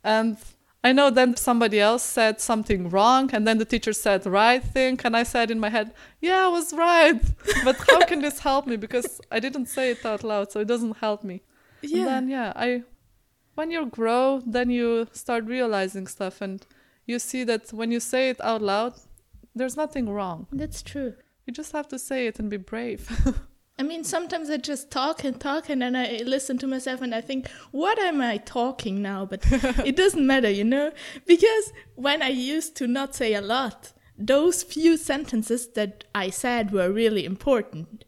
And 0.05 0.37
I 0.85 0.93
know 0.93 1.11
then 1.11 1.37
somebody 1.37 1.81
else 1.81 2.05
said 2.05 2.41
something 2.41 2.89
wrong 2.89 3.31
and 3.35 3.49
then 3.49 3.59
the 3.59 3.65
teacher 3.65 3.93
said 3.93 4.27
right 4.27 4.63
thing 4.63 5.01
and 5.03 5.17
I 5.17 5.25
said 5.25 5.51
in 5.51 5.59
my 5.59 5.71
head, 5.77 5.93
"Yeah, 6.21 6.45
I 6.47 6.49
was 6.49 6.73
right." 6.73 7.21
but 7.65 7.77
how 7.89 8.01
can 8.11 8.21
this 8.21 8.39
help 8.41 8.67
me 8.67 8.77
because 8.77 9.21
I 9.37 9.39
didn't 9.41 9.67
say 9.67 9.91
it 9.91 10.07
out 10.07 10.23
loud, 10.23 10.53
so 10.53 10.61
it 10.61 10.69
doesn't 10.69 10.97
help 10.99 11.25
me. 11.25 11.43
Yeah. 11.83 11.99
And 11.99 12.07
then 12.09 12.29
yeah, 12.29 12.53
I 12.55 12.83
when 13.55 13.71
you 13.71 13.87
grow, 13.87 14.43
then 14.47 14.71
you 14.71 15.09
start 15.13 15.45
realizing 15.45 16.07
stuff 16.07 16.41
and 16.41 16.67
you 17.07 17.19
see 17.19 17.45
that 17.45 17.73
when 17.73 17.91
you 17.91 18.01
say 18.01 18.31
it 18.31 18.41
out 18.41 18.63
loud, 18.63 18.95
there's 19.55 19.77
nothing 19.77 20.09
wrong. 20.09 20.47
That's 20.53 20.83
true. 20.83 21.15
You 21.47 21.53
just 21.53 21.73
have 21.73 21.89
to 21.89 21.99
say 21.99 22.27
it 22.27 22.39
and 22.39 22.49
be 22.49 22.57
brave. 22.57 23.11
I 23.79 23.85
mean, 23.85 24.05
sometimes 24.05 24.49
I 24.51 24.59
just 24.59 24.91
talk 24.91 25.25
and 25.25 25.41
talk 25.41 25.69
and 25.69 25.83
then 25.83 25.97
I 25.97 26.23
listen 26.25 26.59
to 26.59 26.67
myself 26.67 27.01
and 27.01 27.15
I 27.15 27.21
think, 27.21 27.51
what 27.71 27.99
am 27.99 28.21
I 28.21 28.37
talking 28.37 29.03
now? 29.03 29.25
But 29.25 29.41
it 29.85 29.97
doesn't 29.97 30.27
matter, 30.27 30.51
you 30.51 30.65
know? 30.65 30.93
Because 31.27 31.73
when 31.97 32.23
I 32.23 32.29
used 32.29 32.77
to 32.77 32.87
not 32.87 33.15
say 33.15 33.35
a 33.35 33.41
lot, 33.41 33.93
those 34.17 34.63
few 34.63 34.97
sentences 34.97 35.69
that 35.73 36.05
I 36.15 36.31
said 36.31 36.71
were 36.71 36.93
really 36.93 37.25
important. 37.25 38.05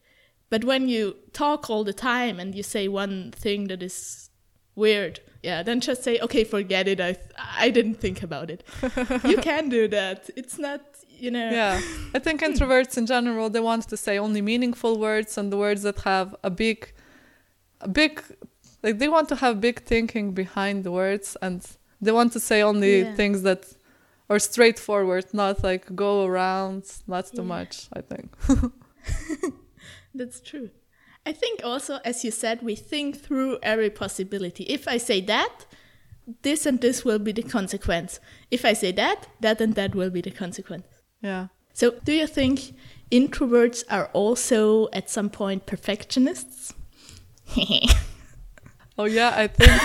But 0.50 0.64
when 0.64 0.88
you 0.88 1.16
talk 1.32 1.68
all 1.68 1.82
the 1.82 1.92
time 1.92 2.38
and 2.38 2.54
you 2.54 2.62
say 2.62 2.86
one 2.86 3.32
thing 3.32 3.66
that 3.68 3.82
is 3.82 4.30
weird, 4.76 5.20
yeah 5.44 5.62
then 5.62 5.78
just 5.80 6.02
say 6.02 6.18
okay 6.20 6.44
forget 6.44 6.88
it. 6.88 7.00
I 7.00 7.16
i 7.66 7.68
didn't 7.76 7.98
think 8.04 8.22
about 8.28 8.48
it. 8.54 8.60
You 9.32 9.38
can 9.50 9.68
do 9.68 9.82
that. 9.88 10.30
It's 10.40 10.58
not 10.58 10.82
you 11.24 11.30
know. 11.30 11.50
Yeah. 11.60 11.80
I 12.16 12.18
think 12.24 12.36
introverts 12.40 12.94
in 13.00 13.06
general 13.06 13.46
they 13.50 13.64
want 13.70 13.82
to 13.92 13.96
say 13.96 14.14
only 14.18 14.42
meaningful 14.52 14.98
words 14.98 15.38
and 15.38 15.46
the 15.52 15.58
words 15.66 15.82
that 15.82 15.98
have 16.00 16.28
a 16.42 16.50
big 16.50 16.78
a 17.80 17.88
big 17.88 18.12
like 18.82 18.98
they 18.98 19.08
want 19.16 19.28
to 19.32 19.36
have 19.36 19.60
big 19.60 19.76
thinking 19.92 20.32
behind 20.32 20.76
the 20.86 20.92
words 21.02 21.36
and 21.42 21.60
they 22.00 22.12
want 22.12 22.32
to 22.36 22.40
say 22.40 22.62
only 22.62 22.94
yeah. 23.00 23.14
things 23.20 23.42
that 23.42 23.62
are 24.30 24.38
straightforward 24.38 25.26
not 25.32 25.62
like 25.62 25.84
go 25.94 26.24
around 26.24 26.82
not 27.06 27.26
too 27.26 27.46
yeah. 27.46 27.56
much 27.56 27.74
i 27.98 28.00
think. 28.00 28.28
That's 30.14 30.40
true 30.40 30.70
I 31.26 31.32
think 31.32 31.60
also, 31.64 32.00
as 32.04 32.24
you 32.24 32.30
said, 32.30 32.62
we 32.62 32.74
think 32.74 33.20
through 33.20 33.58
every 33.62 33.90
possibility. 33.90 34.64
If 34.64 34.86
I 34.86 34.98
say 34.98 35.20
that, 35.22 35.66
this 36.42 36.66
and 36.66 36.80
this 36.80 37.04
will 37.04 37.18
be 37.18 37.32
the 37.32 37.42
consequence. 37.42 38.20
If 38.50 38.64
I 38.64 38.74
say 38.74 38.92
that, 38.92 39.26
that 39.40 39.60
and 39.60 39.74
that 39.74 39.94
will 39.94 40.10
be 40.10 40.20
the 40.20 40.30
consequence. 40.30 40.86
Yeah. 41.20 41.48
So, 41.72 41.92
do 42.04 42.12
you 42.12 42.26
think 42.26 42.74
introverts 43.10 43.84
are 43.90 44.10
also 44.12 44.88
at 44.92 45.10
some 45.10 45.30
point 45.30 45.66
perfectionists? 45.66 46.74
oh, 48.98 49.04
yeah, 49.04 49.32
I 49.34 49.46
think 49.46 49.82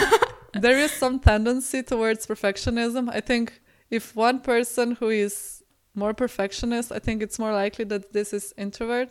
there 0.53 0.77
is 0.77 0.91
some 0.91 1.19
tendency 1.19 1.83
towards 1.83 2.27
perfectionism. 2.27 3.09
I 3.11 3.21
think 3.21 3.61
if 3.89 4.15
one 4.15 4.41
person 4.41 4.95
who 4.95 5.09
is 5.09 5.63
more 5.95 6.13
perfectionist, 6.13 6.91
I 6.91 6.99
think 6.99 7.21
it's 7.21 7.39
more 7.39 7.53
likely 7.53 7.85
that 7.85 8.13
this 8.13 8.33
is 8.33 8.53
introvert 8.57 9.09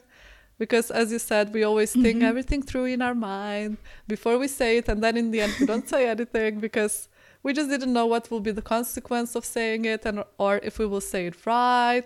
because 0.59 0.91
as 0.91 1.13
you 1.13 1.19
said 1.19 1.53
we 1.55 1.63
always 1.63 1.93
think 1.93 2.19
mm-hmm. 2.19 2.25
everything 2.25 2.63
through 2.63 2.85
in 2.87 3.01
our 3.01 3.15
mind 3.15 3.77
before 4.07 4.39
we 4.39 4.49
say 4.49 4.79
it 4.79 4.89
and 4.89 5.03
then 5.03 5.17
in 5.17 5.31
the 5.31 5.41
end 5.41 5.55
we 5.61 5.67
don't 5.67 5.89
say 5.89 6.09
anything 6.09 6.59
because 6.61 7.09
we 7.43 7.53
just 7.53 7.71
didn't 7.71 7.93
know 7.93 8.07
what 8.07 8.31
will 8.31 8.41
be 8.41 8.51
the 8.51 8.63
consequence 8.63 9.35
of 9.35 9.45
saying 9.45 9.85
it 9.85 10.05
and 10.05 10.25
or 10.39 10.59
if 10.63 10.79
we 10.79 10.87
will 10.87 11.01
say 11.01 11.27
it 11.27 11.47
right. 11.47 12.05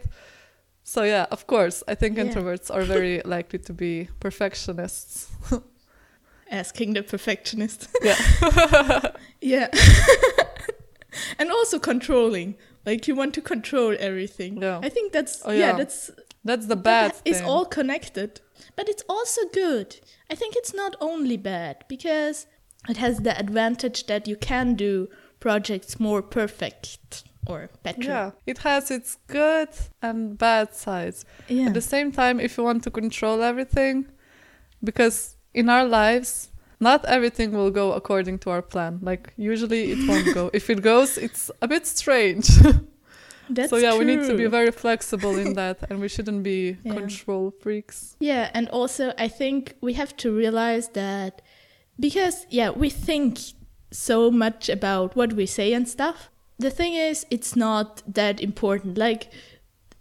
So 0.85 1.05
yeah 1.05 1.27
of 1.31 1.47
course 1.47 1.83
i 1.89 1.95
think 1.95 2.17
yeah. 2.17 2.25
introverts 2.25 2.71
are 2.75 2.83
very 2.83 3.23
likely 3.25 3.59
to 3.61 3.73
be 3.73 4.09
perfectionists. 4.21 5.31
Asking 6.51 6.93
the 6.93 7.03
perfectionist. 7.03 7.89
Yeah. 8.03 9.11
Yeah. 9.41 9.69
And 11.39 11.51
also 11.51 11.79
controlling. 11.79 12.57
Like 12.85 13.09
you 13.09 13.15
want 13.15 13.33
to 13.35 13.41
control 13.41 13.97
everything. 13.99 14.61
Yeah. 14.61 14.81
I 14.83 14.91
think 14.91 15.13
that's 15.13 15.41
oh, 15.45 15.53
yeah. 15.53 15.59
yeah 15.59 15.73
that's 15.77 16.11
that's 16.45 16.67
the 16.67 16.77
bad 16.77 17.15
It's 17.25 17.41
all 17.41 17.65
connected. 17.65 18.41
But 18.77 18.89
it's 18.89 19.03
also 19.09 19.43
good. 19.53 20.01
I 20.31 20.35
think 20.35 20.57
it's 20.57 20.75
not 20.75 20.97
only 21.01 21.37
bad 21.37 21.85
because 21.89 22.47
it 22.89 22.97
has 22.97 23.19
the 23.19 23.39
advantage 23.39 24.07
that 24.07 24.27
you 24.27 24.37
can 24.37 24.75
do 24.75 25.09
projects 25.41 26.01
more 26.01 26.23
perfect 26.23 27.25
or 27.47 27.71
better. 27.83 28.03
Yeah, 28.03 28.31
it 28.47 28.59
has 28.59 28.91
its 28.91 29.19
good 29.27 29.69
and 30.01 30.39
bad 30.39 30.75
sides. 30.75 31.25
Yeah. 31.49 31.67
At 31.67 31.75
the 31.75 31.81
same 31.81 32.13
time, 32.13 32.41
if 32.41 32.57
you 32.57 32.65
want 32.65 32.85
to 32.85 32.91
control 32.91 33.43
everything, 33.43 34.07
because 34.83 35.37
in 35.53 35.69
our 35.69 35.85
lives, 35.85 36.51
not 36.81 37.05
everything 37.05 37.53
will 37.53 37.71
go 37.71 37.93
according 37.93 38.39
to 38.41 38.51
our 38.51 38.63
plan. 38.63 38.99
Like, 39.03 39.33
usually 39.37 39.93
it 39.93 40.09
won't 40.09 40.35
go. 40.35 40.51
If 40.53 40.71
it 40.71 40.83
goes, 40.83 41.19
it's 41.19 41.51
a 41.61 41.69
bit 41.69 41.87
strange. 41.87 42.49
That's 43.49 43.71
so 43.71 43.77
yeah, 43.77 43.91
true. 43.91 44.01
we 44.01 44.05
need 44.05 44.27
to 44.27 44.37
be 44.37 44.47
very 44.47 44.71
flexible 44.71 45.37
in 45.37 45.55
that, 45.61 45.79
and 45.91 46.01
we 46.01 46.09
shouldn't 46.09 46.43
be 46.43 46.77
yeah. 46.83 46.95
control 46.95 47.53
freaks. 47.61 48.17
Yeah, 48.21 48.51
and 48.55 48.69
also 48.69 49.13
I 49.19 49.29
think 49.29 49.75
we 49.81 49.95
have 49.95 50.17
to 50.19 50.35
realize 50.35 50.89
that 50.91 51.43
because 51.99 52.47
yeah, 52.51 52.71
we 52.71 52.89
think 52.91 53.39
so 53.91 54.31
much 54.31 54.69
about 54.69 55.17
what 55.17 55.35
we 55.35 55.47
say 55.47 55.73
and 55.73 55.89
stuff. 55.89 56.31
The 56.59 56.71
thing 56.71 56.95
is, 56.95 57.27
it's 57.31 57.57
not 57.57 58.03
that 58.07 58.41
important. 58.41 58.97
Like 58.97 59.31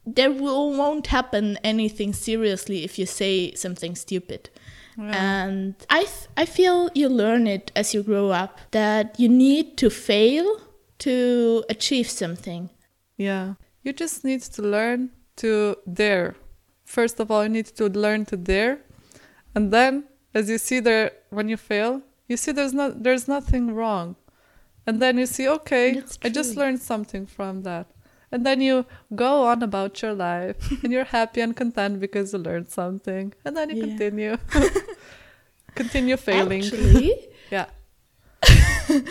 there 0.05 0.31
will 0.31 0.71
won't 0.71 1.07
happen 1.07 1.57
anything 1.63 2.13
seriously 2.13 2.83
if 2.83 2.97
you 2.97 3.05
say 3.05 3.53
something 3.53 3.95
stupid. 3.95 4.49
Yeah. 4.97 5.43
And 5.43 5.75
I 5.89 6.07
I 6.37 6.45
feel 6.45 6.89
you 6.93 7.09
learn 7.09 7.47
it 7.47 7.71
as 7.75 7.93
you 7.93 8.03
grow 8.03 8.29
up 8.29 8.59
that 8.71 9.19
you 9.19 9.29
need 9.29 9.77
to 9.77 9.89
fail 9.89 10.61
to 10.99 11.63
achieve 11.69 12.09
something. 12.09 12.69
Yeah. 13.21 13.53
You 13.83 13.93
just 13.93 14.23
need 14.23 14.41
to 14.41 14.61
learn 14.61 15.11
to 15.37 15.77
dare. 15.91 16.35
First 16.85 17.19
of 17.19 17.31
all, 17.31 17.43
you 17.43 17.49
need 17.49 17.67
to 17.79 17.85
learn 17.87 18.25
to 18.25 18.37
dare. 18.37 18.79
And 19.55 19.71
then 19.71 20.05
as 20.33 20.49
you 20.49 20.57
see 20.57 20.79
there 20.79 21.11
when 21.29 21.47
you 21.49 21.57
fail, 21.57 22.01
you 22.27 22.37
see 22.37 22.51
there's 22.51 22.73
not 22.73 23.03
there's 23.03 23.27
nothing 23.27 23.73
wrong. 23.75 24.15
And 24.87 25.01
then 25.01 25.17
you 25.17 25.27
see, 25.27 25.47
okay, 25.47 26.01
I 26.23 26.29
just 26.29 26.55
learned 26.55 26.81
something 26.81 27.25
from 27.27 27.61
that. 27.63 27.87
And 28.31 28.45
then 28.45 28.61
you 28.61 28.85
go 29.13 29.43
on 29.43 29.61
about 29.61 30.01
your 30.01 30.13
life 30.13 30.57
and 30.83 30.91
you're 30.91 31.11
happy 31.19 31.41
and 31.41 31.55
content 31.55 31.99
because 31.99 32.33
you 32.33 32.39
learned 32.39 32.69
something. 32.69 33.33
And 33.45 33.55
then 33.55 33.69
you 33.69 33.75
yeah. 33.75 33.85
continue. 33.85 34.37
continue 35.75 36.17
failing. 36.17 36.63
Actually, 36.63 37.27
yeah. 37.51 37.67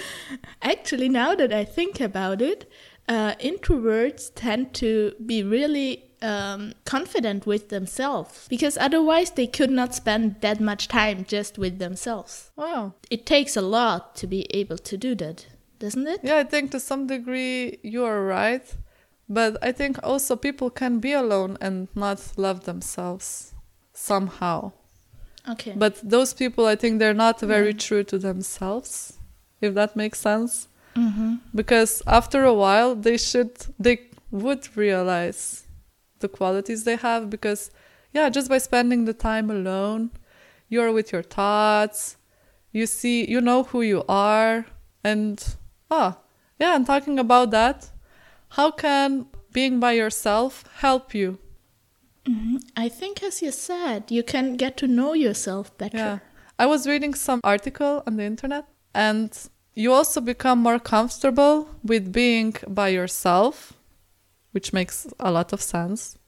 Actually, 0.62 1.08
now 1.08 1.34
that 1.34 1.52
I 1.52 1.64
think 1.64 2.00
about 2.00 2.42
it, 2.42 2.70
uh, 3.08 3.34
introverts 3.36 4.30
tend 4.34 4.74
to 4.74 5.14
be 5.24 5.42
really 5.42 6.04
um, 6.22 6.74
confident 6.84 7.46
with 7.46 7.70
themselves 7.70 8.46
because 8.48 8.76
otherwise 8.78 9.30
they 9.30 9.46
could 9.46 9.70
not 9.70 9.94
spend 9.94 10.40
that 10.40 10.60
much 10.60 10.88
time 10.88 11.24
just 11.26 11.58
with 11.58 11.78
themselves. 11.78 12.50
Wow. 12.56 12.94
It 13.10 13.26
takes 13.26 13.56
a 13.56 13.62
lot 13.62 14.14
to 14.16 14.26
be 14.26 14.46
able 14.50 14.78
to 14.78 14.96
do 14.96 15.14
that, 15.16 15.46
doesn't 15.78 16.06
it? 16.06 16.20
Yeah, 16.22 16.36
I 16.36 16.44
think 16.44 16.70
to 16.72 16.80
some 16.80 17.06
degree 17.06 17.78
you 17.82 18.04
are 18.04 18.24
right. 18.24 18.64
But 19.28 19.58
I 19.62 19.70
think 19.70 19.98
also 20.02 20.34
people 20.34 20.70
can 20.70 20.98
be 20.98 21.12
alone 21.12 21.56
and 21.60 21.86
not 21.94 22.32
love 22.36 22.64
themselves 22.64 23.54
somehow. 23.92 24.72
Okay. 25.48 25.72
But 25.76 26.00
those 26.02 26.34
people, 26.34 26.66
I 26.66 26.74
think 26.74 26.98
they're 26.98 27.14
not 27.14 27.40
very 27.40 27.72
true 27.72 28.02
to 28.04 28.18
themselves, 28.18 29.18
if 29.60 29.74
that 29.74 29.94
makes 29.94 30.18
sense. 30.18 30.66
Mm-hmm. 31.00 31.34
Because 31.54 32.02
after 32.06 32.44
a 32.44 32.54
while, 32.54 32.94
they 32.94 33.16
should, 33.16 33.52
they 33.78 33.96
would 34.30 34.76
realize 34.76 35.66
the 36.20 36.28
qualities 36.28 36.84
they 36.84 36.96
have. 36.96 37.30
Because, 37.30 37.70
yeah, 38.12 38.28
just 38.28 38.48
by 38.48 38.58
spending 38.58 39.04
the 39.04 39.14
time 39.14 39.50
alone, 39.50 40.10
you're 40.68 40.92
with 40.92 41.12
your 41.12 41.22
thoughts, 41.22 42.16
you 42.72 42.86
see, 42.86 43.28
you 43.28 43.40
know 43.40 43.64
who 43.64 43.82
you 43.82 44.04
are. 44.08 44.66
And, 45.02 45.56
ah, 45.90 46.18
yeah, 46.58 46.76
and 46.76 46.86
talking 46.86 47.18
about 47.18 47.50
that, 47.50 47.90
how 48.50 48.70
can 48.70 49.26
being 49.52 49.80
by 49.80 49.92
yourself 49.92 50.64
help 50.78 51.14
you? 51.14 51.38
I 52.76 52.88
think, 52.88 53.22
as 53.22 53.42
you 53.42 53.50
said, 53.50 54.10
you 54.10 54.22
can 54.22 54.56
get 54.56 54.76
to 54.78 54.86
know 54.86 55.14
yourself 55.14 55.76
better. 55.78 55.96
Yeah. 55.96 56.18
I 56.58 56.66
was 56.66 56.86
reading 56.86 57.14
some 57.14 57.40
article 57.42 58.02
on 58.06 58.16
the 58.16 58.24
internet 58.24 58.66
and 58.94 59.32
you 59.80 59.94
also 59.94 60.20
become 60.20 60.58
more 60.58 60.78
comfortable 60.78 61.66
with 61.82 62.12
being 62.12 62.54
by 62.68 62.88
yourself, 62.88 63.72
which 64.52 64.74
makes 64.74 65.06
a 65.18 65.30
lot 65.32 65.54
of 65.54 65.62
sense. 65.62 66.18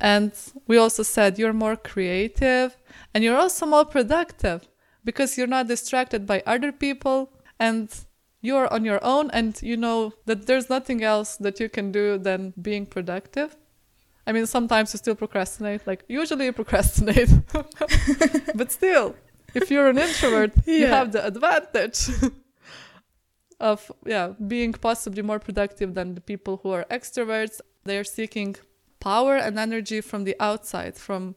And 0.00 0.30
we 0.68 0.76
also 0.78 1.02
said 1.02 1.36
you're 1.36 1.52
more 1.52 1.74
creative 1.74 2.76
and 3.12 3.24
you're 3.24 3.36
also 3.36 3.66
more 3.66 3.84
productive 3.84 4.68
because 5.04 5.36
you're 5.36 5.48
not 5.48 5.66
distracted 5.66 6.26
by 6.26 6.44
other 6.46 6.70
people 6.70 7.32
and 7.58 7.88
you're 8.40 8.72
on 8.72 8.84
your 8.84 9.02
own 9.02 9.30
and 9.32 9.60
you 9.62 9.76
know 9.76 10.12
that 10.26 10.46
there's 10.46 10.70
nothing 10.70 11.02
else 11.02 11.36
that 11.38 11.58
you 11.58 11.68
can 11.68 11.90
do 11.90 12.18
than 12.18 12.54
being 12.62 12.86
productive. 12.86 13.56
I 14.28 14.32
mean, 14.32 14.46
sometimes 14.46 14.92
you 14.92 14.98
still 14.98 15.16
procrastinate, 15.16 15.86
like, 15.86 16.04
usually 16.08 16.44
you 16.44 16.52
procrastinate, 16.52 17.30
but 18.54 18.70
still, 18.70 19.16
if 19.54 19.70
you're 19.72 19.88
an 19.88 19.98
introvert, 19.98 20.52
you 20.66 20.86
have 20.86 21.12
the 21.12 21.24
advantage 21.26 22.10
of 23.60 23.90
yeah 24.04 24.32
being 24.46 24.72
possibly 24.72 25.22
more 25.22 25.38
productive 25.38 25.94
than 25.94 26.14
the 26.14 26.20
people 26.20 26.60
who 26.62 26.70
are 26.70 26.84
extroverts. 26.90 27.60
They're 27.84 28.04
seeking 28.04 28.56
power 29.00 29.36
and 29.36 29.58
energy 29.58 30.00
from 30.00 30.24
the 30.24 30.36
outside. 30.40 30.96
From 30.96 31.36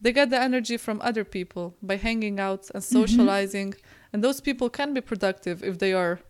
they 0.00 0.12
get 0.12 0.30
the 0.30 0.40
energy 0.40 0.76
from 0.76 1.00
other 1.02 1.24
people 1.24 1.74
by 1.82 1.96
hanging 1.96 2.40
out 2.40 2.70
and 2.74 2.82
socializing, 2.82 3.74
and 4.12 4.24
those 4.24 4.40
people 4.40 4.68
can 4.70 4.94
be 4.94 5.00
productive 5.00 5.62
if 5.62 5.78
they 5.78 5.92
are 5.92 6.20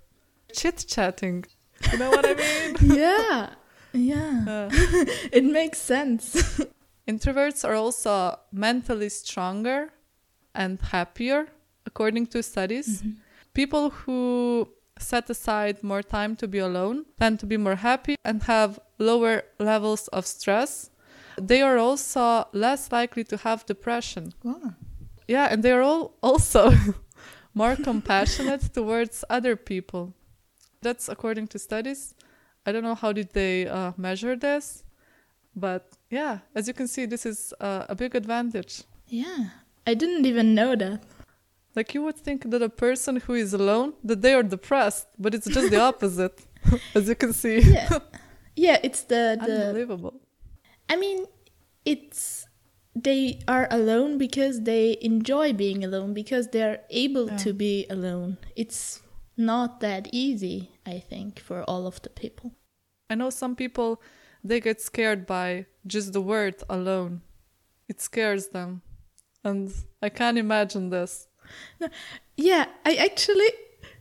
chit 0.52 0.85
chatting. 0.88 1.44
You 1.92 1.99
know 1.99 2.11
what 2.11 2.26
I 2.26 2.35
mean? 2.80 2.97
yeah. 2.99 3.50
Yeah. 3.92 4.44
Uh, 4.49 4.70
It 5.32 5.44
makes 5.44 5.78
sense. 5.78 6.61
Introverts 7.09 7.64
are 7.68 7.75
also 7.75 8.38
mentally 8.52 9.09
stronger 9.09 9.92
and 10.54 10.80
happier, 10.80 11.47
according 11.87 12.26
to 12.28 12.42
studies. 12.42 13.02
People 13.54 13.90
who 13.90 14.68
set 15.00 15.30
aside 15.30 15.83
more 15.83 16.02
time 16.02 16.37
to 16.37 16.47
be 16.49 16.59
alone 16.59 17.04
tend 17.19 17.40
to 17.40 17.47
be 17.47 17.57
more 17.57 17.76
happy 17.76 18.16
and 18.25 18.42
have 18.45 18.78
lower 18.99 19.42
levels 19.59 20.09
of 20.09 20.26
stress. 20.26 20.90
They 21.40 21.62
are 21.62 21.78
also 21.78 22.49
less 22.52 22.92
likely 22.92 23.25
to 23.25 23.37
have 23.38 23.66
depression. 23.66 24.33
wow. 24.42 24.75
Yeah, 25.28 25.47
and 25.50 25.62
they 25.62 25.71
are 25.71 25.83
all 25.83 26.16
also 26.23 26.73
more 27.54 27.76
compassionate 27.76 28.75
towards 28.75 29.25
other 29.30 29.54
people. 29.57 30.12
That's 30.83 31.09
according 31.09 31.47
to 31.49 31.59
studies. 31.59 32.14
I 32.66 32.73
don't 32.73 32.83
know 32.83 32.97
how 32.97 33.12
did 33.12 33.30
they 33.33 33.69
uh, 33.69 33.92
measure 33.97 34.37
this, 34.37 34.83
but 35.54 35.92
yeah, 36.11 36.38
as 36.54 36.66
you 36.69 36.75
can 36.75 36.88
see, 36.88 37.07
this 37.07 37.25
is 37.25 37.54
uh, 37.61 37.87
a 37.88 37.95
big 37.95 38.14
advantage. 38.14 38.83
Yeah. 39.07 39.50
I 39.87 39.94
didn't 39.94 40.27
even 40.27 40.55
know 40.55 40.77
that. 40.77 41.03
Like 41.76 41.94
you 41.94 42.02
would 42.02 42.16
think 42.16 42.50
that 42.50 42.62
a 42.62 42.68
person 42.68 43.16
who 43.16 43.35
is 43.35 43.54
alone 43.54 43.94
that 44.04 44.22
they 44.22 44.35
are 44.35 44.42
depressed, 44.42 45.06
but 45.18 45.35
it's 45.35 45.46
just 45.48 45.70
the 45.70 45.80
opposite, 45.90 46.40
as 46.94 47.09
you 47.09 47.14
can 47.14 47.33
see. 47.33 47.61
Yeah. 47.61 47.98
yeah, 48.56 48.78
it's 48.83 49.02
the 49.02 49.38
the 49.46 49.66
Unbelievable. 49.68 50.14
I 50.88 50.96
mean, 50.96 51.26
it's 51.85 52.46
they 52.94 53.40
are 53.46 53.68
alone 53.70 54.18
because 54.18 54.62
they 54.62 54.98
enjoy 55.00 55.52
being 55.52 55.85
alone 55.85 56.12
because 56.12 56.48
they're 56.48 56.80
able 56.90 57.26
Yeah. 57.28 57.37
to 57.44 57.52
be 57.52 57.87
alone. 57.88 58.37
It's 58.56 59.00
not 59.37 59.80
that 59.80 60.09
easy, 60.12 60.72
I 60.85 60.98
think, 60.98 61.38
for 61.38 61.62
all 61.70 61.87
of 61.87 62.02
the 62.02 62.11
people. 62.11 62.52
I 63.09 63.14
know 63.14 63.30
some 63.30 63.54
people 63.54 64.02
they 64.42 64.61
get 64.61 64.80
scared 64.80 65.24
by 65.26 65.66
just 65.87 66.12
the 66.12 66.20
word 66.20 66.56
alone. 66.68 67.22
It 67.88 68.00
scares 68.00 68.48
them. 68.48 68.83
And 69.44 69.72
I 70.02 70.09
can't 70.09 70.37
imagine 70.38 70.90
this. 70.90 71.28
Yeah, 72.36 72.66
I 72.84 72.94
actually 72.94 73.50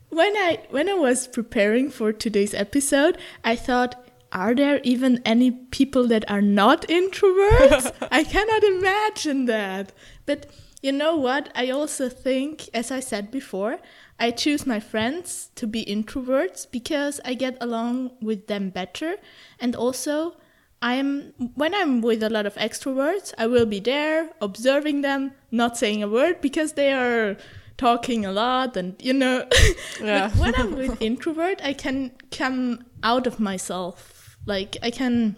when 0.09 0.35
I 0.35 0.59
when 0.69 0.89
I 0.89 0.93
was 0.93 1.27
preparing 1.27 1.89
for 1.89 2.11
today's 2.11 2.53
episode, 2.53 3.17
I 3.43 3.55
thought 3.55 4.05
are 4.31 4.53
there 4.53 4.79
even 4.83 5.21
any 5.25 5.51
people 5.51 6.07
that 6.07 6.29
are 6.29 6.41
not 6.41 6.87
introverts? 6.87 7.91
I 8.11 8.23
cannot 8.23 8.63
imagine 8.63 9.45
that. 9.45 9.91
But 10.25 10.45
you 10.81 10.91
know 10.91 11.15
what? 11.17 11.51
I 11.55 11.71
also 11.71 12.09
think, 12.09 12.69
as 12.73 12.91
I 12.91 12.99
said 12.99 13.31
before, 13.31 13.79
I 14.19 14.31
choose 14.31 14.65
my 14.67 14.79
friends 14.79 15.49
to 15.55 15.65
be 15.65 15.83
introverts 15.83 16.69
because 16.69 17.19
I 17.25 17.33
get 17.33 17.57
along 17.59 18.11
with 18.21 18.47
them 18.47 18.69
better. 18.69 19.15
And 19.59 19.75
also, 19.75 20.35
I'm 20.81 21.33
when 21.55 21.75
I'm 21.75 22.01
with 22.01 22.23
a 22.23 22.29
lot 22.29 22.45
of 22.45 22.55
extroverts, 22.55 23.33
I 23.37 23.47
will 23.47 23.65
be 23.65 23.79
there 23.79 24.29
observing 24.41 25.01
them, 25.01 25.31
not 25.51 25.77
saying 25.77 26.01
a 26.03 26.07
word 26.07 26.39
because 26.41 26.73
they 26.73 26.93
are 26.93 27.35
talking 27.77 28.25
a 28.25 28.31
lot 28.31 28.77
and 28.77 28.95
you 28.99 29.13
know. 29.13 29.45
Yeah. 30.01 30.29
when 30.31 30.55
I'm 30.55 30.75
with 30.75 31.01
introvert 31.09 31.59
I 31.63 31.73
can 31.73 32.11
come 32.31 32.85
out 33.03 33.27
of 33.27 33.39
myself. 33.39 34.37
Like 34.45 34.77
I 34.81 34.91
can 34.91 35.35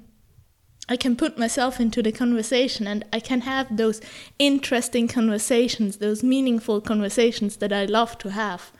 I 0.88 0.98
can 0.98 1.16
put 1.16 1.40
myself 1.40 1.80
into 1.80 2.04
the 2.04 2.12
conversation 2.12 2.86
and 2.86 3.04
I 3.12 3.20
can 3.20 3.42
have 3.42 3.76
those 3.76 4.02
interesting 4.38 5.08
conversations 5.08 5.98
those 5.98 6.22
meaningful 6.22 6.82
conversations 6.82 7.58
that 7.58 7.74
I 7.74 7.86
love 7.86 8.18
to 8.20 8.30
have. 8.30 8.72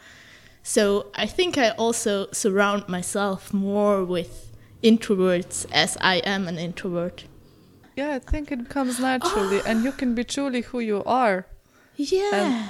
So 0.62 1.08
I 1.16 1.26
think 1.26 1.58
I 1.58 1.70
also 1.72 2.28
surround 2.32 2.88
myself 2.88 3.52
more 3.52 4.06
with 4.06 4.51
introverts 4.84 5.66
as 5.72 5.98
I 6.02 6.16
am 6.18 6.48
an 6.48 6.58
introvert 6.58 7.26
Yeah, 7.96 8.16
I 8.16 8.20
think 8.20 8.52
it 8.52 8.70
comes 8.70 9.00
naturally 9.00 9.62
and 9.66 9.84
you 9.84 9.92
can 9.92 10.16
be 10.16 10.24
truly 10.24 10.62
who 10.62 10.80
you 10.80 11.04
are. 11.06 11.46
yeah 11.96 12.70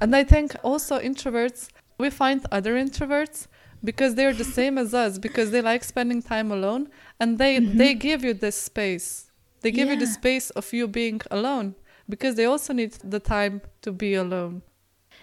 And 0.00 0.16
I 0.16 0.24
think 0.24 0.56
also 0.64 0.98
introverts, 0.98 1.68
we 1.98 2.10
find 2.10 2.44
other 2.50 2.74
introverts 2.74 3.46
because 3.84 4.14
they're 4.14 4.32
the 4.32 4.44
same 4.44 4.78
as 4.78 4.94
us 4.94 5.18
because 5.18 5.50
they 5.50 5.62
like 5.62 5.84
spending 5.84 6.22
time 6.22 6.50
alone 6.50 6.88
and 7.20 7.38
they 7.38 7.58
mm-hmm. 7.58 7.78
they 7.78 7.94
give 7.94 8.24
you 8.24 8.34
this 8.34 8.56
space. 8.56 9.30
They 9.60 9.70
give 9.70 9.88
you 9.88 9.96
the 9.96 10.06
space 10.06 10.50
of 10.50 10.72
you 10.72 10.88
being 10.88 11.20
alone 11.30 11.76
because 12.08 12.34
they 12.34 12.46
also 12.46 12.72
need 12.72 12.92
the 13.04 13.20
time 13.20 13.62
to 13.82 13.92
be 13.92 14.14
alone. 14.14 14.62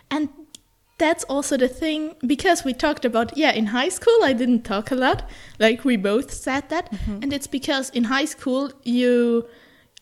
And 0.10 0.30
that's 1.00 1.24
also 1.24 1.58
the 1.58 1.68
thing 1.68 2.16
because 2.28 2.64
we 2.64 2.74
talked 2.74 3.06
about 3.06 3.36
yeah 3.38 3.52
in 3.52 3.68
high 3.68 3.90
school 3.90 4.20
I 4.24 4.34
didn't 4.34 4.64
talk 4.64 4.92
a 4.92 4.96
lot. 4.96 5.28
Like 5.58 5.84
we 5.84 5.98
both 5.98 6.32
said 6.32 6.70
that. 6.70 6.92
Mm-hmm. 6.92 7.24
And 7.24 7.34
it's 7.34 7.48
because 7.48 7.90
in 7.92 8.06
high 8.06 8.26
school 8.26 8.72
you 8.84 9.48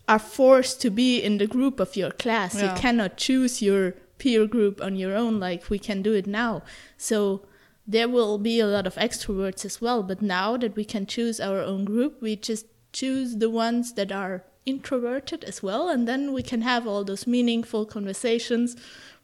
are 0.07 0.19
forced 0.19 0.81
to 0.81 0.89
be 0.89 1.19
in 1.21 1.37
the 1.37 1.47
group 1.47 1.79
of 1.79 1.95
your 1.95 2.11
class. 2.11 2.61
You 2.61 2.69
cannot 2.75 3.17
choose 3.17 3.61
your 3.61 3.93
peer 4.17 4.47
group 4.47 4.81
on 4.81 4.95
your 4.95 5.15
own 5.15 5.39
like 5.39 5.69
we 5.69 5.79
can 5.79 6.01
do 6.01 6.13
it 6.13 6.27
now. 6.27 6.63
So 6.97 7.45
there 7.87 8.09
will 8.09 8.37
be 8.37 8.59
a 8.59 8.67
lot 8.67 8.85
of 8.85 8.95
extroverts 8.95 9.63
as 9.63 9.79
well 9.79 10.03
but 10.03 10.21
now 10.21 10.57
that 10.57 10.75
we 10.75 10.83
can 10.83 11.05
choose 11.05 11.39
our 11.39 11.61
own 11.61 11.85
group 11.85 12.21
we 12.21 12.35
just 12.35 12.65
choose 12.91 13.37
the 13.37 13.49
ones 13.49 13.93
that 13.93 14.11
are 14.11 14.43
introverted 14.65 15.45
as 15.45 15.63
well 15.63 15.87
and 15.87 16.05
then 16.05 16.33
we 16.33 16.43
can 16.43 16.61
have 16.61 16.85
all 16.85 17.05
those 17.05 17.25
meaningful 17.25 17.85
conversations 17.85 18.75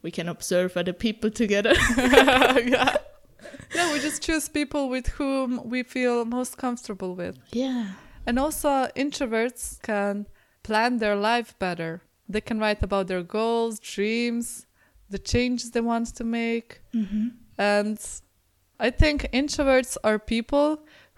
we 0.03 0.11
can 0.11 0.29
observe 0.29 0.77
other 0.77 0.93
people 0.93 1.31
together 1.31 1.73
yeah. 1.97 2.95
Yeah, 3.75 3.91
we 3.91 3.99
just 3.99 4.21
choose 4.21 4.47
people 4.49 4.87
with 4.87 5.07
whom 5.17 5.67
we 5.67 5.81
feel 5.83 6.25
most 6.25 6.57
comfortable 6.57 7.15
with. 7.15 7.35
yeah 7.51 7.85
And 8.25 8.37
also, 8.39 8.69
introverts 8.95 9.81
can 9.81 10.27
plan 10.63 10.99
their 10.99 11.15
life 11.15 11.57
better. 11.59 12.01
They 12.29 12.41
can 12.41 12.59
write 12.59 12.81
about 12.83 13.07
their 13.07 13.23
goals, 13.23 13.79
dreams, 13.79 14.65
the 15.09 15.19
changes 15.19 15.71
they 15.71 15.81
want 15.81 16.15
to 16.15 16.23
make. 16.23 16.81
hmm 16.93 17.27
And 17.57 17.97
I 18.79 18.89
think 18.91 19.17
introverts 19.33 19.97
are 20.03 20.19
people 20.19 20.67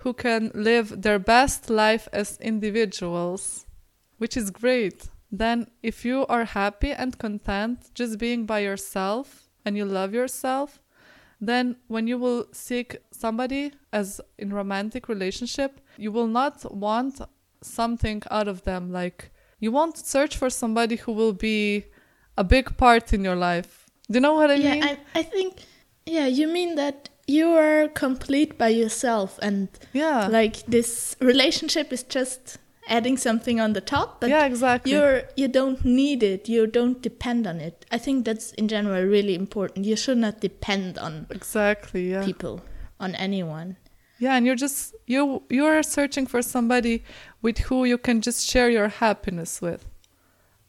who 0.03 0.13
can 0.13 0.51
live 0.53 1.01
their 1.01 1.19
best 1.19 1.69
life 1.69 2.07
as 2.13 2.37
individuals, 2.39 3.65
which 4.17 4.37
is 4.37 4.49
great. 4.51 5.09
Then, 5.37 5.67
if 5.83 6.05
you 6.05 6.25
are 6.27 6.45
happy 6.45 6.91
and 6.91 7.17
content 7.17 7.89
just 7.93 8.17
being 8.17 8.45
by 8.45 8.59
yourself 8.59 9.49
and 9.65 9.75
you 9.75 9.83
love 9.83 10.13
yourself, 10.13 10.79
then 11.41 11.75
when 11.87 12.07
you 12.07 12.17
will 12.17 12.47
seek 12.53 12.97
somebody 13.11 13.73
as 13.91 14.21
in 14.37 14.53
romantic 14.53 15.09
relationship, 15.09 15.81
you 15.97 16.11
will 16.11 16.27
not 16.27 16.73
want 16.73 17.19
something 17.61 18.23
out 18.31 18.47
of 18.47 18.63
them. 18.63 18.91
Like 18.91 19.31
you 19.59 19.71
won't 19.71 19.97
search 19.97 20.37
for 20.37 20.49
somebody 20.49 20.95
who 20.95 21.11
will 21.11 21.33
be 21.33 21.85
a 22.37 22.43
big 22.43 22.77
part 22.77 23.11
in 23.11 23.23
your 23.23 23.35
life. 23.35 23.89
Do 24.09 24.17
you 24.17 24.21
know 24.21 24.35
what 24.35 24.51
I 24.51 24.55
yeah, 24.55 24.71
mean? 24.71 24.83
I, 24.83 24.97
I 25.15 25.23
think, 25.23 25.57
yeah, 26.05 26.27
you 26.27 26.47
mean 26.47 26.75
that 26.75 27.09
you 27.27 27.49
are 27.49 27.87
complete 27.89 28.57
by 28.57 28.69
yourself 28.69 29.39
and 29.41 29.67
yeah. 29.93 30.27
like 30.27 30.65
this 30.67 31.17
relationship 31.19 31.91
is 31.91 32.03
just 32.03 32.59
adding 32.87 33.17
something 33.17 33.59
on 33.59 33.73
the 33.73 33.81
top 33.81 34.21
but 34.21 34.29
yeah, 34.29 34.45
exactly. 34.45 34.91
you're 34.91 35.23
you 35.35 35.47
don't 35.47 35.83
need 35.83 36.21
it 36.21 36.47
you 36.47 36.67
don't 36.67 37.01
depend 37.01 37.47
on 37.47 37.59
it 37.59 37.85
i 37.91 37.97
think 37.97 38.25
that's 38.25 38.51
in 38.53 38.67
general 38.67 39.03
really 39.03 39.35
important 39.35 39.85
you 39.85 39.95
should 39.95 40.17
not 40.17 40.39
depend 40.39 40.97
on 40.97 41.25
exactly, 41.29 42.11
yeah. 42.11 42.23
people 42.23 42.61
on 42.99 43.15
anyone 43.15 43.77
Yeah, 44.17 44.37
and 44.37 44.45
you're 44.45 44.55
just 44.55 44.95
you 45.07 45.43
you're 45.49 45.83
searching 45.83 46.25
for 46.27 46.41
somebody 46.41 47.03
with 47.41 47.57
who 47.67 47.83
you 47.85 47.97
can 47.97 48.21
just 48.21 48.47
share 48.47 48.69
your 48.69 48.87
happiness 48.87 49.61
with. 49.61 49.85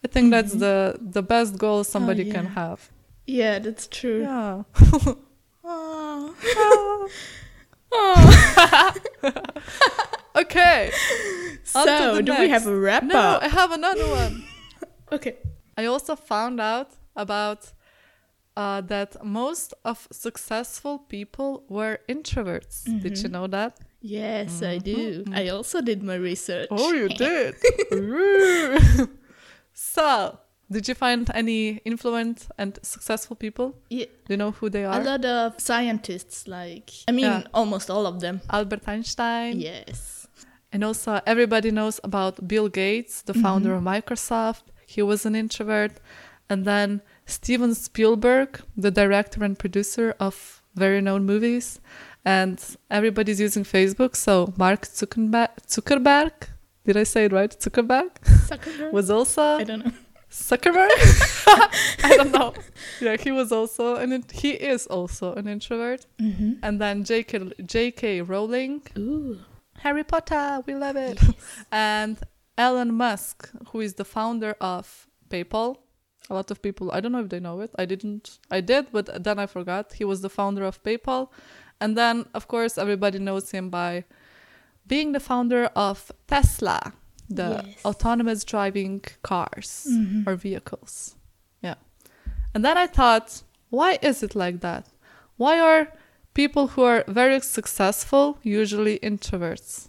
I 0.04 0.08
think 0.08 0.32
that's 0.32 0.50
mm-hmm. 0.50 0.60
the 0.60 0.98
the 1.00 1.22
best 1.22 1.56
goal 1.56 1.84
somebody 1.84 2.28
oh, 2.28 2.32
can 2.32 2.44
yeah. 2.46 2.54
have. 2.54 2.90
yeah 3.26 3.58
that's 3.60 3.86
true 3.86 4.22
Yeah. 4.22 4.62
Okay. 5.66 6.56
On 7.92 8.94
to 10.36 10.90
so 11.64 12.20
do 12.22 12.32
we 12.38 12.48
have 12.48 12.66
a 12.66 12.76
wrap 12.76 13.02
No, 13.02 13.18
up 13.18 13.42
I 13.42 13.48
have 13.48 13.72
another 13.72 14.06
one. 14.10 14.44
okay 15.12 15.36
I 15.76 15.86
also 15.86 16.16
found 16.16 16.60
out 16.60 16.90
about 17.14 17.72
uh, 18.56 18.80
that 18.82 19.22
most 19.24 19.74
of 19.84 20.08
successful 20.10 20.98
people 20.98 21.64
were 21.68 21.98
introverts. 22.08 22.84
Did 23.02 23.18
you 23.22 23.28
know 23.28 23.46
that? 23.48 23.78
yes 24.02 24.62
i 24.62 24.78
do 24.78 25.24
i 25.32 25.48
also 25.48 25.80
did 25.80 26.02
my 26.02 26.14
research 26.14 26.68
Mm-hmm. 26.70 26.84
Oh, 26.84 26.92
you 26.92 27.08
did. 27.24 27.54
So, 29.72 30.38
did 30.70 30.88
you 30.88 30.94
find 30.94 31.28
any 31.34 31.80
influent 31.84 32.48
and 32.58 32.78
successful 32.82 33.36
people? 33.36 33.74
yeah, 33.90 34.06
Do 34.26 34.32
you 34.32 34.36
know 34.36 34.52
who 34.52 34.70
they 34.70 34.84
are? 34.84 35.00
a 35.00 35.04
lot 35.04 35.24
of 35.24 35.60
scientists 35.60 36.46
like 36.48 36.90
i 37.08 37.12
mean 37.12 37.24
Yeah. 37.26 37.42
almost 37.52 37.90
all 37.90 38.06
of 38.06 38.20
them 38.20 38.40
Albert 38.50 38.82
Einstein. 38.86 39.58
yes 39.60 40.15
And 40.72 40.84
also, 40.84 41.20
everybody 41.26 41.70
knows 41.70 42.00
about 42.04 42.46
Bill 42.48 42.68
Gates, 42.68 43.22
the 43.22 43.34
founder 43.34 43.70
Mm-hmm. 43.70 43.86
of 43.86 44.04
Microsoft. 44.04 44.62
He 44.86 45.02
was 45.02 45.24
an 45.26 45.34
introvert. 45.34 45.92
And 46.50 46.64
then 46.64 47.00
Steven 47.24 47.74
Spielberg, 47.74 48.60
the 48.76 48.90
director 48.90 49.42
and 49.44 49.58
producer 49.58 50.14
of 50.20 50.62
very 50.74 51.00
known 51.00 51.24
movies. 51.24 51.80
And 52.24 52.62
everybody's 52.90 53.40
using 53.40 53.64
Facebook. 53.64 54.16
So, 54.16 54.52
Mark 54.56 54.82
Zuckerberg, 54.82 55.48
Zuckerberg 55.66 56.32
did 56.84 56.96
I 56.96 57.02
say 57.02 57.24
it 57.24 57.32
right? 57.32 57.50
Zuckerberg 57.50 58.10
Zuckerberg? 58.48 58.92
was 58.92 59.10
also 59.10 59.42
i 59.58 59.64
don't 59.64 59.84
know 59.84 59.92
Zuckerberg? 60.30 60.88
I 62.04 62.14
don't 62.16 62.32
know. 62.32 62.54
Yeah, 63.00 63.16
he 63.16 63.32
was 63.32 63.50
also 63.50 63.96
an 63.96 64.12
in- 64.12 64.24
he 64.32 64.50
is 64.50 64.86
also 64.86 65.34
an 65.34 65.48
introvert. 65.48 66.06
mm-hmm. 66.20 66.52
And 66.62 66.80
then 66.80 67.02
J.K. 67.04 67.52
J.K. 67.64 68.22
Rowling, 68.22 68.82
Ooh. 68.96 69.38
Harry 69.80 70.04
Potter, 70.04 70.62
we 70.66 70.74
love 70.74 70.96
it. 70.96 71.20
And 71.72 72.18
Elon 72.58 72.94
Musk, 72.94 73.50
who 73.70 73.80
is 73.80 73.94
the 73.94 74.04
founder 74.04 74.54
of 74.60 75.08
PayPal. 75.28 75.76
A 76.30 76.34
lot 76.34 76.50
of 76.50 76.60
people, 76.60 76.90
I 76.92 77.00
don't 77.00 77.12
know 77.12 77.20
if 77.20 77.28
they 77.28 77.38
know 77.40 77.60
it. 77.60 77.70
I 77.78 77.84
didn't. 77.84 78.38
I 78.50 78.60
did, 78.60 78.86
but 78.90 79.22
then 79.22 79.38
I 79.38 79.46
forgot. 79.46 79.92
He 79.92 80.04
was 80.04 80.22
the 80.22 80.30
founder 80.30 80.64
of 80.64 80.82
PayPal. 80.82 81.28
And 81.80 81.96
then, 81.96 82.26
of 82.34 82.48
course, 82.48 82.78
everybody 82.78 83.18
knows 83.18 83.50
him 83.52 83.70
by 83.70 84.04
being 84.86 85.12
the 85.12 85.20
founder 85.20 85.66
of 85.76 86.10
Tesla, 86.26 86.92
the 87.28 87.62
Yes. 87.66 87.84
autonomous 87.84 88.44
driving 88.44 89.02
cars 89.22 89.86
Mhm. 89.90 90.26
or 90.26 90.34
vehicles. 90.36 91.16
Yeah. 91.62 91.74
And 92.54 92.64
then 92.64 92.76
I 92.78 92.86
thought, 92.86 93.42
why 93.70 93.98
is 94.02 94.22
it 94.22 94.34
like 94.34 94.60
that? 94.60 94.88
Why 95.36 95.60
are 95.60 95.92
people 96.36 96.66
who 96.68 96.82
are 96.82 97.02
very 97.08 97.40
successful 97.40 98.38
usually 98.42 98.98
introverts? 99.02 99.88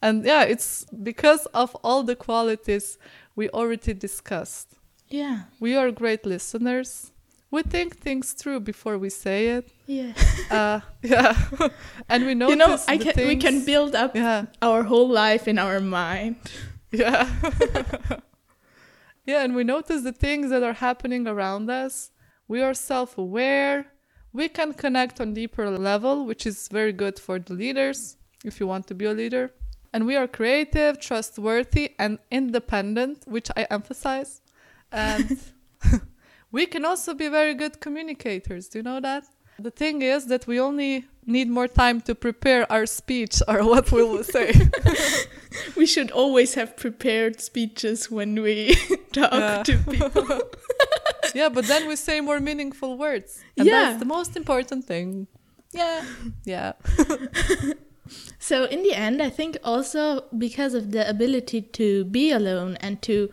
And 0.00 0.24
yeah, 0.24 0.42
it's 0.44 0.84
because 1.02 1.46
of 1.54 1.74
all 1.82 2.02
the 2.02 2.14
qualities 2.14 2.98
we 3.34 3.48
already 3.50 3.94
discussed. 3.94 4.68
Yeah. 5.08 5.36
We 5.60 5.74
are 5.76 5.90
great 5.90 6.26
listeners. 6.26 7.10
We 7.50 7.62
think 7.62 7.96
things 7.96 8.32
through 8.32 8.60
before 8.60 8.98
we 8.98 9.10
say 9.10 9.48
it. 9.56 9.70
Yeah. 9.86 10.12
Uh, 10.50 10.80
yeah, 11.02 11.34
and 12.08 12.26
we 12.26 12.34
notice 12.34 12.52
you 12.52 12.58
know, 12.64 12.78
I 12.88 12.98
can, 12.98 13.28
we 13.28 13.36
can 13.36 13.64
build 13.64 13.94
up 13.94 14.14
Yeah, 14.14 14.46
our 14.60 14.82
whole 14.82 15.08
life 15.08 15.48
in 15.48 15.58
our 15.58 15.80
mind. 15.80 16.36
yeah, 16.90 17.28
yeah, 19.24 19.44
and 19.44 19.54
we 19.54 19.64
notice 19.64 20.02
the 20.02 20.12
things 20.12 20.50
that 20.50 20.62
are 20.62 20.74
happening 20.74 21.26
around 21.26 21.70
us. 21.70 22.10
We 22.46 22.60
are 22.60 22.74
self-aware. 22.74 23.86
We 24.34 24.48
can 24.48 24.74
connect 24.74 25.20
on 25.20 25.32
deeper 25.32 25.70
level, 25.70 26.26
which 26.26 26.44
is 26.44 26.66
very 26.66 26.92
good 26.92 27.20
for 27.20 27.38
the 27.38 27.54
leaders 27.54 28.16
if 28.44 28.58
you 28.58 28.66
want 28.66 28.88
to 28.88 28.94
be 28.94 29.04
a 29.04 29.12
leader. 29.12 29.52
And 29.92 30.06
we 30.06 30.16
are 30.16 30.26
creative, 30.26 30.98
trustworthy, 30.98 31.92
and 32.00 32.18
independent, 32.32 33.22
which 33.26 33.48
I 33.56 33.62
emphasize. 33.70 34.42
And 34.90 35.38
we 36.50 36.66
can 36.66 36.84
also 36.84 37.14
be 37.14 37.28
very 37.28 37.54
good 37.54 37.80
communicators. 37.80 38.66
Do 38.66 38.80
you 38.80 38.82
know 38.82 38.98
that? 38.98 39.24
The 39.60 39.70
thing 39.70 40.02
is 40.02 40.26
that 40.26 40.48
we 40.48 40.58
only 40.58 41.06
need 41.26 41.48
more 41.48 41.68
time 41.68 42.00
to 42.02 42.14
prepare 42.14 42.70
our 42.70 42.86
speech 42.86 43.40
or 43.48 43.64
what 43.70 43.90
will 43.92 44.10
we 44.18 44.22
say. 44.22 44.52
We 45.76 45.86
should 45.86 46.10
always 46.10 46.54
have 46.54 46.76
prepared 46.76 47.40
speeches 47.40 48.10
when 48.10 48.42
we 48.42 48.74
talk 49.12 49.32
Yeah. 49.32 49.62
to 49.62 49.78
people. 49.78 50.40
yeah, 51.34 51.48
but 51.48 51.66
then 51.66 51.86
we 51.86 51.94
say 51.96 52.20
more 52.20 52.40
meaningful 52.40 52.98
words. 52.98 53.40
And 53.56 53.66
Yeah. 53.68 53.72
that's 53.84 53.98
the 54.00 54.04
most 54.04 54.36
important 54.36 54.84
thing. 54.84 55.28
Yeah. 55.72 56.02
Yeah. 56.44 56.72
So 58.38 58.64
in 58.64 58.82
the 58.82 58.92
end, 58.94 59.22
I 59.22 59.30
think 59.30 59.56
also 59.64 60.24
because 60.36 60.74
of 60.74 60.90
the 60.90 61.08
ability 61.08 61.62
to 61.62 62.04
be 62.04 62.30
alone 62.32 62.76
and 62.80 63.00
to 63.02 63.30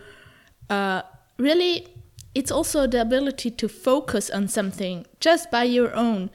uh, 0.69 1.01
really, 1.37 1.87
it's 2.33 2.51
also 2.51 2.87
the 2.87 3.01
ability 3.01 3.51
to 3.51 3.67
focus 3.67 4.29
on 4.29 4.47
something 4.47 5.05
just 5.19 5.51
by 5.51 5.63
your 5.65 5.93
own. 5.93 6.29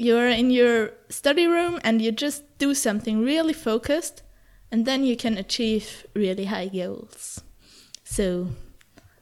You're 0.00 0.28
in 0.28 0.50
your 0.50 0.92
study 1.10 1.46
room 1.46 1.78
and 1.84 2.00
you 2.00 2.10
just 2.10 2.42
do 2.56 2.72
something 2.72 3.22
really 3.22 3.52
focused, 3.52 4.22
and 4.72 4.86
then 4.86 5.04
you 5.04 5.14
can 5.14 5.36
achieve 5.36 6.06
really 6.14 6.46
high 6.46 6.68
goals. 6.68 7.42
So 8.02 8.48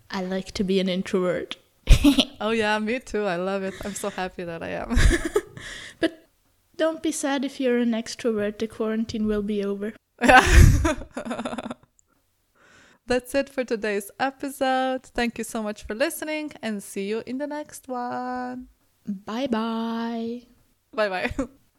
I 0.08 0.22
like 0.22 0.52
to 0.52 0.62
be 0.62 0.78
an 0.78 0.88
introvert. 0.88 1.56
Oh 2.40 2.50
yeah, 2.50 2.78
me 2.78 3.00
too. 3.00 3.24
I 3.24 3.34
love 3.34 3.64
it. 3.64 3.74
I'm 3.84 3.94
so 3.94 4.10
happy 4.10 4.44
that 4.44 4.62
I 4.62 4.68
am. 4.68 4.96
but 6.00 6.28
don't 6.76 7.02
be 7.02 7.10
sad 7.10 7.44
if 7.44 7.58
you're 7.58 7.78
an 7.78 7.90
extrovert, 7.90 8.60
the 8.60 8.68
quarantine 8.68 9.26
will 9.26 9.42
be 9.42 9.64
over. 9.64 9.94
That's 13.08 13.34
it 13.34 13.48
for 13.48 13.64
today's 13.64 14.12
episode. 14.20 15.02
Thank 15.06 15.38
you 15.38 15.42
so 15.42 15.64
much 15.64 15.84
for 15.84 15.96
listening 15.96 16.52
and 16.62 16.80
see 16.80 17.08
you 17.08 17.24
in 17.26 17.38
the 17.38 17.48
next 17.48 17.88
one. 17.88 18.68
Bye 19.04 19.48
bye. 19.48 20.57
Bye 20.92 21.08
bye. 21.08 21.48